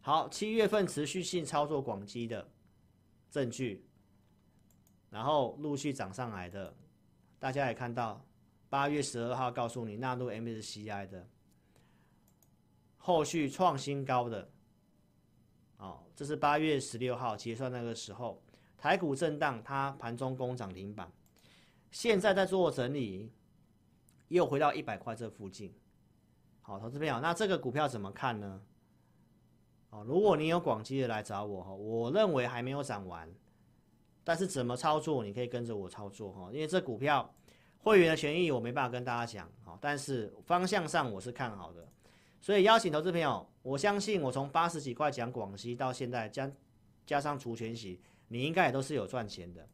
[0.00, 2.50] 好，七月份持续性操作广基的
[3.30, 3.86] 证据，
[5.08, 6.74] 然后陆续涨上来的，
[7.38, 8.20] 大家也看到，
[8.76, 11.26] 八月十二号告诉你纳入 MSCI 的，
[12.98, 14.50] 后续创新高的，
[15.78, 18.42] 哦，这是八月十六号结算那个时候。
[18.76, 21.10] 台股震荡，它盘中攻涨停板，
[21.90, 23.32] 现在在做整理，
[24.28, 25.74] 又回到一百块这附近。
[26.60, 28.60] 好，投资朋友，那这个股票怎么看呢？
[29.88, 33.26] 哦，如果你有广基的来找我哈，我认为还没有涨完，
[34.22, 37.34] 但是怎么操作，你可以跟着我操作哈，因为这股票
[37.86, 41.86] 会员的权益我没办法跟大家讲哈，但是方向上我是看好的，
[42.40, 46.50] 所以邀请投资朋友，我相信我从八十几块讲广西到现在加
[47.06, 48.00] 加上除权息。
[48.26, 49.64] 你应该也都是有赚钱的，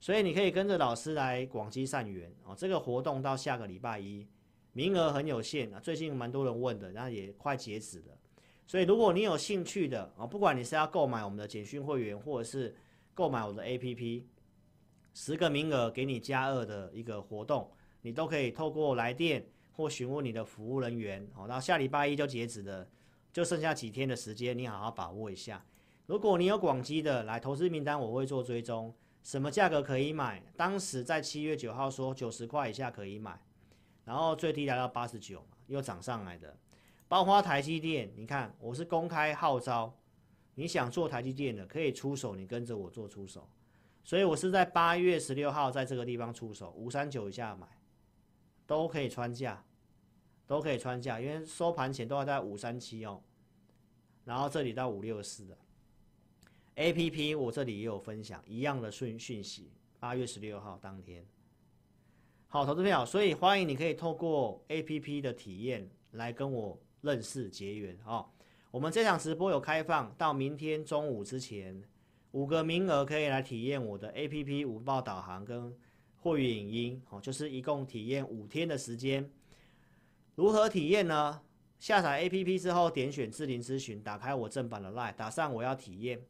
[0.00, 2.56] 所以你可以跟着老师来广西善缘哦。
[2.58, 4.26] 这个活动到下个礼拜一，
[4.72, 5.78] 名额很有限啊。
[5.78, 8.18] 最近蛮多人问的，然后也快截止了。
[8.66, 12.74] 所以如果你有兴趣的啊，不管你是要购买我们的简讯会员，或者是
[13.14, 14.24] 购买我的 APP，
[15.12, 17.70] 十个名额给你加二的一个活动，
[18.02, 21.46] 你都可以透过来电或询问你的服务人员哦。
[21.46, 22.88] 然后下礼拜一就截止了，
[23.32, 25.64] 就剩下几天的时间，你好好把握一下。
[26.06, 30.42] 如果你有广基的来投资名单，我会做追踪，什么价格可以买？
[30.56, 33.40] 当时在七月九号说九十块以下可以买，
[34.04, 36.56] 然后最低来到八十九，又涨上来的。
[37.06, 39.96] 包括台积电，你看我是公开号召，
[40.54, 43.48] 你想做台积电的可以出手，你跟着我做出手。
[44.10, 47.64] 所以我是在八月十六号在这个地方出手，五三九以下买，
[48.66, 49.64] 都可以穿价，
[50.48, 53.22] 都可以穿价，因为收盘前都要在五三七哦，
[54.24, 55.56] 然后这里到五六四的。
[56.74, 61.24] A P P 我这里也有分享一样的讯讯息，八月十六号当天。
[62.48, 68.28] 好，投资朋友，所以欢迎你可以透过 A P P 的体验来跟我认识结缘哦。
[68.72, 71.80] 我们这场直播有开放到明天中午之前，
[72.32, 75.76] 五个名额可以来体验我的 A P P 午报导航跟
[76.16, 79.28] 货运影音哦，就是一共体验五天的时间。
[80.36, 81.40] 如何体验呢？
[81.80, 86.20] 下载 A P P 之后，点选智霖咨询，打开我正版的 LINE，打上我要体验。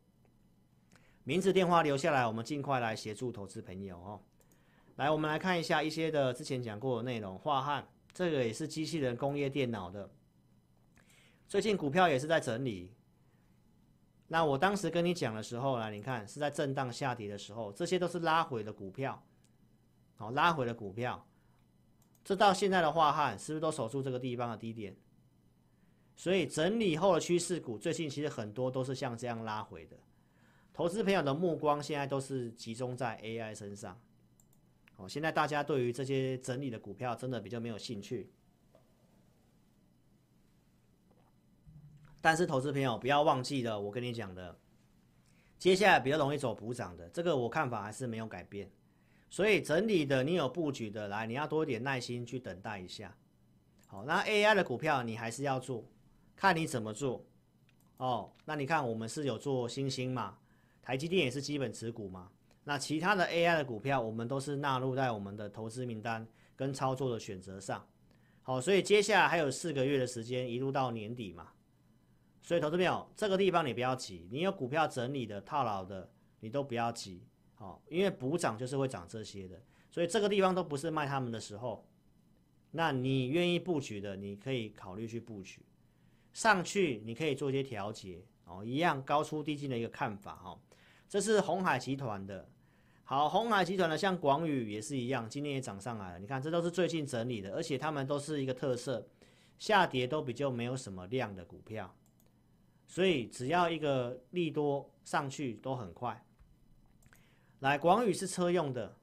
[1.24, 4.20] 名字电话留下来，我们尽快来协助投资朋友哦。
[4.96, 7.38] 来，我们来看一下一些的之前讲过的内容。
[7.38, 10.09] 画汉，这个也是机器人工业电脑的，
[11.46, 12.94] 最近股票也是在整理。
[14.32, 19.20] 那我当时跟你讲的时候呢，你看是在震荡下跌的时候，这些都是拉回的股票，
[20.14, 21.26] 好，拉回的股票。
[22.22, 24.94] 这到现在的话汉是不是都守住这个地方的低点？
[26.14, 29.96] 所以整理后的趋势股，最近其实很多都是像这样拉回的。
[30.72, 34.00] 投资朋友的目光现在都是集中在 AI 身上，
[34.94, 38.30] 哦，现在大家对于这些整理的股票真的比较没有兴趣。
[42.20, 44.56] 但是投资朋友不要忘记了，我跟你讲的，
[45.58, 48.70] 接下来比较容易走补涨的，这个我看法还是没有改变。
[49.28, 53.16] 所以整理的你有布局的来，你要多一点耐心去等待一下。
[53.86, 55.84] 好，那 AI 的股票你还是要做，
[56.34, 57.24] 看你怎么做。
[57.96, 60.36] 哦，那你看我们是有做星星嘛？
[60.82, 62.30] 台积电也是基本持股嘛，
[62.64, 67.86] 那其他的 AI 的股票，我们都是纳入在我们的投资名单跟操作的选择上。
[68.42, 71.48] 好，所以接下来还有四个月的时间，一路到年底嘛。
[72.43, 76.11] 所以投资朋友，这个地方你不要急，你有股票整理的套牢的，
[76.41, 77.22] 你都不要急，
[77.55, 81.86] 好，因为补涨就是会涨这些的，所以这个地方都不是卖他们的时候。
[82.72, 85.61] 那你愿意布局的，你可以考虑去布局，
[86.32, 90.59] 上去你可以做一些调节哦，一样高出低进的一个看法哈。
[91.09, 92.49] 这是鸿海集团的，
[93.03, 96.18] 好，鸿海集团的像广宇也是一样，今天也涨上来了。
[96.20, 99.05] 你看，这都是最近整理的，而且他们都是一个特色，
[99.59, 101.93] 下跌都比较没有什么量的股票。
[102.91, 106.20] 所以只要一个利多上去都很快。
[107.61, 108.97] 来，广宇是车用的，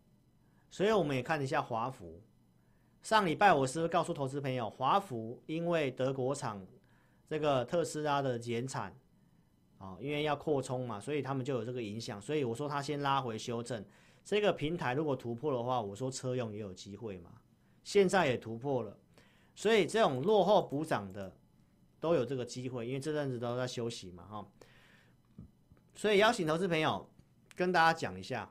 [0.69, 2.21] 所以我们也看一下华孚。
[3.01, 6.67] 上礼拜我是不是告诉投资朋友，华孚因为德国厂
[7.29, 8.93] 这个特斯拉的减产
[9.77, 12.21] 啊，因为要扩充嘛，所以他们就有这个影响。
[12.21, 13.81] 所以我说他先拉回修正，
[14.25, 17.31] 这个平台如果突破的话，我说车用也有机会嘛。
[17.85, 18.97] 现在也突破了，
[19.55, 21.33] 所以这种落后补涨的。
[21.99, 24.47] 都有这个机会，因为这阵子都在休息嘛，哈。
[25.95, 27.09] 所以邀请投资朋友
[27.55, 28.47] 跟大家讲一下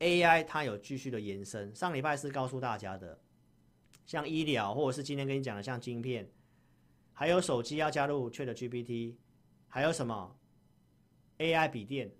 [0.00, 1.72] ，AI 它有继续的延伸。
[1.72, 3.16] 上礼拜是告诉大家的，
[4.06, 6.28] 像医疗或者是今天跟你讲的像晶片，
[7.12, 9.14] 还有手机要加入 ChatGPT，
[9.68, 10.36] 还有什么
[11.38, 12.10] AI 笔电。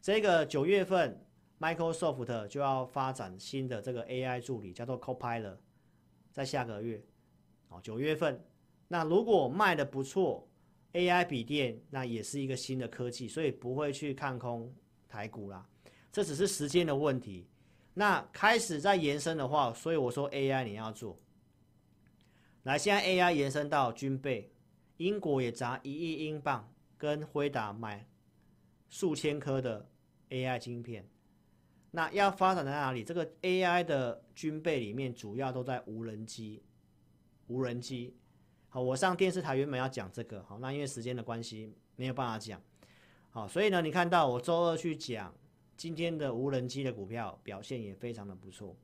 [0.00, 1.22] 这个九月份
[1.60, 5.58] Microsoft 就要发展新的这个 AI 助理，叫做 Copilot，
[6.32, 7.04] 在下个月，
[7.68, 8.42] 哦，九月份。
[8.88, 10.48] 那如果卖的不错
[10.92, 14.72] ，AI 笔电那也是一个新的科技，所以不会去看空
[15.08, 15.66] 台股啦，
[16.12, 17.48] 这只是时间的问题。
[17.94, 21.18] 那开始在延伸的话，所以我说 AI 你要做。
[22.64, 24.52] 来，现在 AI 延伸到军备，
[24.96, 28.08] 英国也砸一亿英镑跟辉达买
[28.88, 29.88] 数千颗的
[30.30, 31.08] AI 晶片。
[31.90, 33.04] 那要发展在哪里？
[33.04, 36.62] 这个 AI 的军备里面主要都在无人机，
[37.46, 38.16] 无人机。
[38.74, 42.60] 好，我上电视台原本要讲这个，好，那因为时间的关系没有办法讲，
[43.30, 45.32] 好，所以呢，你看到我周二去讲
[45.76, 48.74] 今天的无人机的股票表现也非常的不错。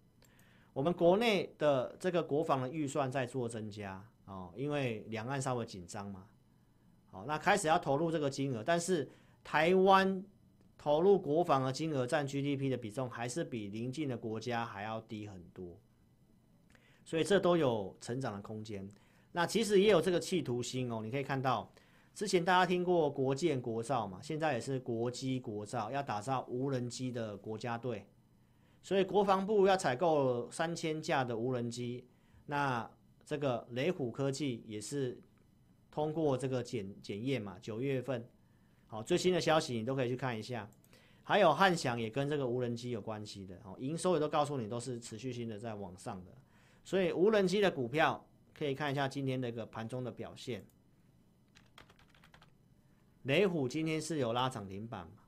[0.73, 6.25] 我们国内的这个国防的预算在做增加，哦，因为两岸稍微紧张嘛，
[7.11, 9.11] 好，那开始要投入这个金额，但是
[9.43, 10.25] 台湾
[10.79, 15.77] 投入国防的金额占 GDP 的比重还是比邻近的国家还要低很多，
[17.05, 18.89] 所以这都有成长的空间。
[19.33, 21.73] 那其实也有这个企图心哦，你可以看到，
[22.15, 28.05] 之前大家听过国建国造嘛，现在也是国机国造，要打造无人机的国家队，
[28.83, 32.05] 所以国防部要采购三千架的无人机，
[32.47, 32.91] 那
[33.25, 35.17] 这个雷虎科技也是
[35.93, 38.29] 通过这个检检验嘛，九月份，
[38.89, 40.69] 好，最新的消息你都可以去看一下，
[41.23, 46.33] 还有汉翔也跟这个无人机有关系的，哦，营收也都告诉你都是持续性的在往上的，
[46.85, 48.27] 所以无人机的股票。
[48.61, 50.63] 可以看一下今天的一个盘中的表现，
[53.23, 55.23] 雷虎今天是有拉涨停板嘛，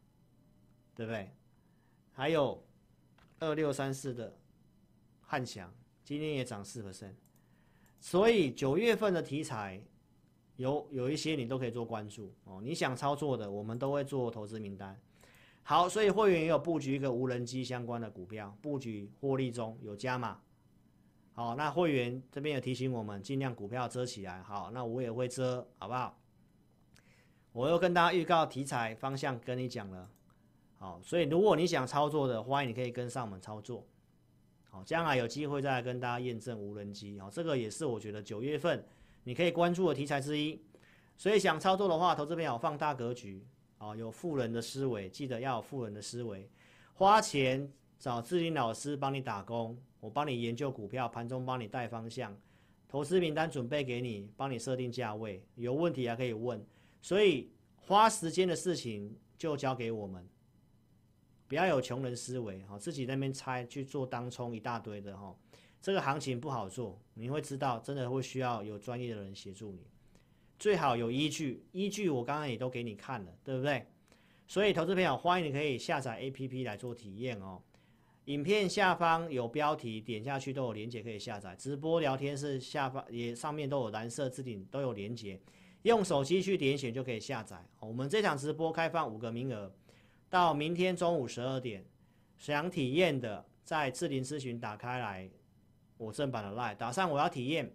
[0.95, 1.33] 对不对？
[2.13, 2.63] 还有
[3.39, 4.39] 二六三四的
[5.23, 5.75] 汉翔
[6.05, 7.17] 今天也涨四个身
[8.01, 9.83] 所以九月份的题材
[10.57, 12.61] 有有一些你都可以做关注哦。
[12.63, 14.95] 你想操作的，我们都会做投资名单。
[15.63, 20.39] 好，所以会员也有布局一个无人机相关的股票，布局获利中有加码。
[21.35, 24.43] 好，那会员这边也提醒我们，尽量股票遮起来。
[24.43, 26.19] 好，那我也会遮，好不好？
[27.53, 30.11] 我又跟大家预告题材方向跟你讲了。
[30.79, 33.87] 好，所以如果你想操作的，欢迎你可以跟上我们操作。
[34.69, 37.19] 好，将来有机会再来跟大家验证无人机。
[37.19, 38.85] 好，这个也是我觉得九月份
[39.25, 40.63] 你可以关注的题材之一。
[41.17, 43.47] 所以想操作的话，投资朋友放大格局。
[43.79, 46.51] 好，有富人的思维，记得要有富人的思维，
[46.95, 49.79] 花钱找志霖老师帮你打工。
[50.03, 52.37] 我帮你研究股票，盘中帮你带方向，
[52.89, 56.61] 投资名单准备给你，帮你设定价位，有问题还可以问。
[57.01, 60.29] 所以花时间的事情就交给我们，
[61.47, 65.33] 不要有穷人思维哈，自己那边猜去做当冲一大堆的哈，
[65.81, 69.87] 这个行情不好做，你会知道真的会需要有专业的人协助你，
[70.59, 73.87] 最好有依据，依据我刚刚也都给你看了，对不对？
[74.49, 77.63] 所以投资朋友欢迎你可以下载 APP 来做体验哦。
[78.27, 81.57] 影片下方有标题，点下去都有连接可以下载。
[81.57, 85.41] 直播聊天室下方也上面都有蓝色置顶都有连接，
[85.83, 87.61] 用手机去点选就可以下载。
[87.81, 89.75] 我们这场直播开放五个名额，
[90.31, 91.85] 到明天中午十二点，
[92.39, 95.29] 想体验的在智霖咨询打开来，
[95.97, 97.73] 我正版的 LINE 打上我要体验，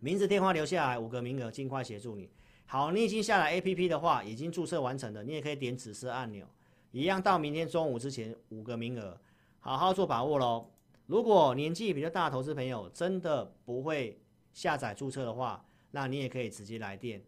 [0.00, 2.28] 名字电话留下来，五个名额尽快协助你。
[2.66, 6.44] 好，你已经下载 APP 的话，已经注册完成的，你也可以点紫色按钮，
[6.90, 9.16] 一样到明天中午之前五个名额。
[9.64, 10.66] 好好做把握喽！
[11.06, 14.20] 如果年纪比较大的投资朋友真的不会
[14.52, 17.22] 下载注册的话，那你也可以直接来电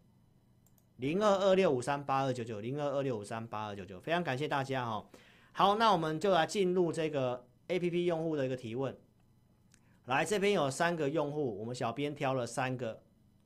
[0.97, 5.09] 零二二六五三八二九九零二二六五三八二九九，非常感谢大家哈。
[5.53, 8.93] 好，那我们就来进入这个 APP 用户的一个提问。
[10.07, 13.01] 来这边有三个用户，我们小编挑了三个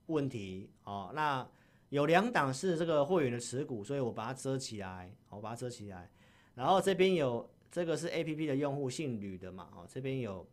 [0.06, 1.12] 问题哦。
[1.14, 1.48] 那
[1.90, 6.10] 有两档是这个会员的持股，所以我把它遮起来，我把它遮起来。
[6.56, 10.46] 然后这边有这个是 APP 的用户，姓吕的嘛，哦，这边有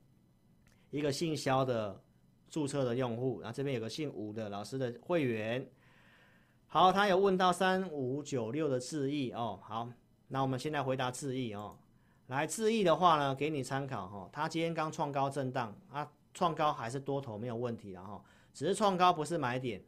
[0.91, 1.99] 一个姓肖的
[2.47, 5.67] 注册的用户，然后这边有个姓吴的老师的会员。
[6.67, 9.89] 好，他有问到三五九六的智易哦，好，
[10.27, 11.77] 那我们现在回答智易哦。
[12.27, 19.81] 来智易的话呢，给你参考哈、哦，他今天刚创高震荡啊，创高还是多头没有问题，然后只是创高不是买点。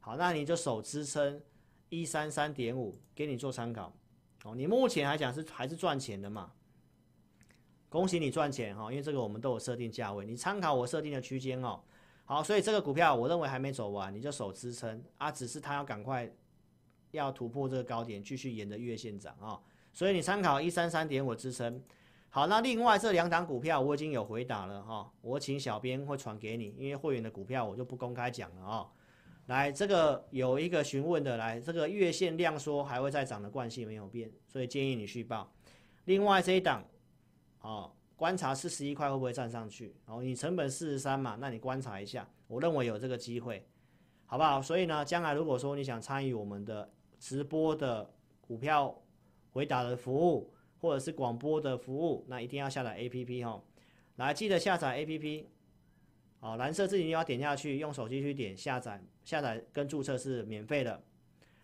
[0.00, 1.40] 好，那你就守支撑
[1.88, 3.96] 一三三点五，给你做参考。
[4.44, 6.52] 哦，你目前来讲是还是赚钱的嘛？
[7.88, 11.80] 恭喜你赚钱哈，因为这个我们都有设定价位，你参考我设定的区间哦。
[12.24, 16.28] 好，所以这个股票我认为还没走完，你就守支撑啊，只是它要赶快
[17.12, 19.60] 要突破这个高点，继续沿着月线涨啊。
[19.92, 21.80] 所以你参考一三三点五支撑。
[22.28, 28.86] 好，那另外这两档股票我已经有回答了哈，我请小编会传给你，因为会员的股票我就不公开讲了啊。
[29.46, 35.50] 来，这个有一个询问的，来，这个月线量缩还会再涨的惯性没有变，所以建议你续报。
[36.06, 36.84] 另外这一档，
[37.66, 39.92] 哦，观察四十一块会不会站上去？
[40.06, 43.66] 哦，你成本四十三嘛，那你观察一下，我认为有这个机会，
[44.24, 44.62] 好不好？
[44.62, 46.88] 所以呢，将来如果说你想参与我们的
[47.18, 48.08] 直播的
[48.40, 48.96] 股票
[49.50, 53.60] 回答的服务，或者是广播的服务，那一定要下载 APP 哦。
[54.14, 55.46] 来，记得下载 APP。
[56.38, 59.02] 好，蓝色字体你要点下去，用手机去点下载。
[59.24, 61.02] 下载跟注册是免费的，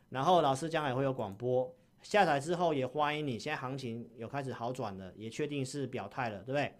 [0.08, 1.72] 然后老师将来会有广播。
[2.02, 6.74] 下载之后也欢迎你，现在行情有开始好转了，也确定是表态了，对不对？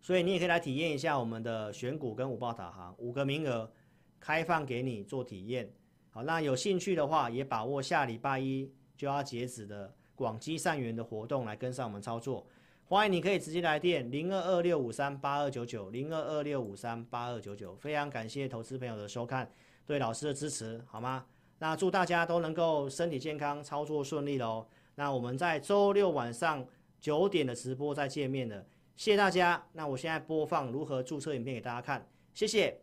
[0.00, 3.70] 所以你也可以来体验一下我们的选股跟五报导航，五个名额
[4.18, 5.70] 开放给你做体验。
[6.10, 12.46] 好，那有兴趣的话也把握下礼拜一就要截止的广积善缘的活动来跟上我们操作。
[12.86, 19.50] 欢迎你可以直接来电零二二六五三八二九九零二二六五三八二九九，非常感谢投资朋友的收看。
[19.86, 21.24] 对老师的支持，好吗？
[21.58, 24.66] 那祝大家都能够身体健康，操作顺利喽。
[24.96, 26.64] 那我们在周六晚上
[27.00, 28.56] 九点的直播再见面了，
[28.96, 29.62] 谢谢大家。
[29.72, 32.78] 那我现在播放如何注册影片给大家看，谢谢，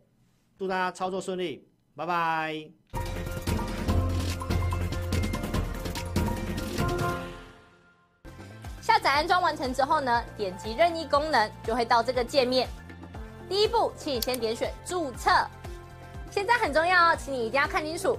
[0.58, 2.70] 祝大家操作顺利，拜拜。
[8.80, 12.68] 下载安装完成之后呢，点击任意功能就会到这个界面。
[13.48, 15.30] 第一步，请你先点选注册。
[16.30, 18.18] 现在很重要哦，请你一定要看清楚，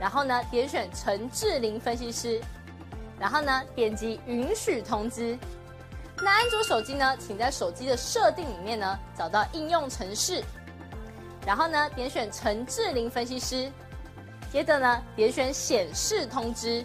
[0.00, 2.40] 然后呢，点选陈智霖分析师，
[3.18, 5.38] 然后呢，点击允许通知。
[6.22, 10.42] 那安卓手机呢，请在手机的设定里面呢，找到应用程式，
[11.46, 13.70] 然后呢，点选陈智霖分析师。
[14.52, 16.82] 接着呢，点选显示通知，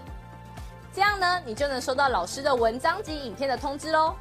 [0.91, 4.15] 这样呢，你就能收到老师的文章及影片的通知喽。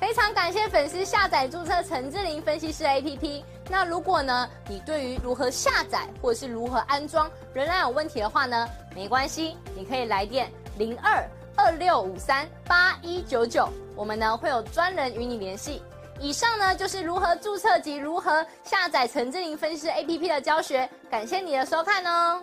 [0.00, 3.44] 非常感谢粉丝下载注册陈志玲分析师 APP。
[3.68, 11.22] 那如果呢，你对于如何下载或者是如何安装仍然有问题的话呢，没关系，你可以来电零二
[11.54, 15.82] 二六五三八一九九，我们呢会有专人与你联系。
[16.18, 22.42] 以上呢就是如何注册及如何下载陈志玲分析师 APP 的教学，感谢你的收看哦。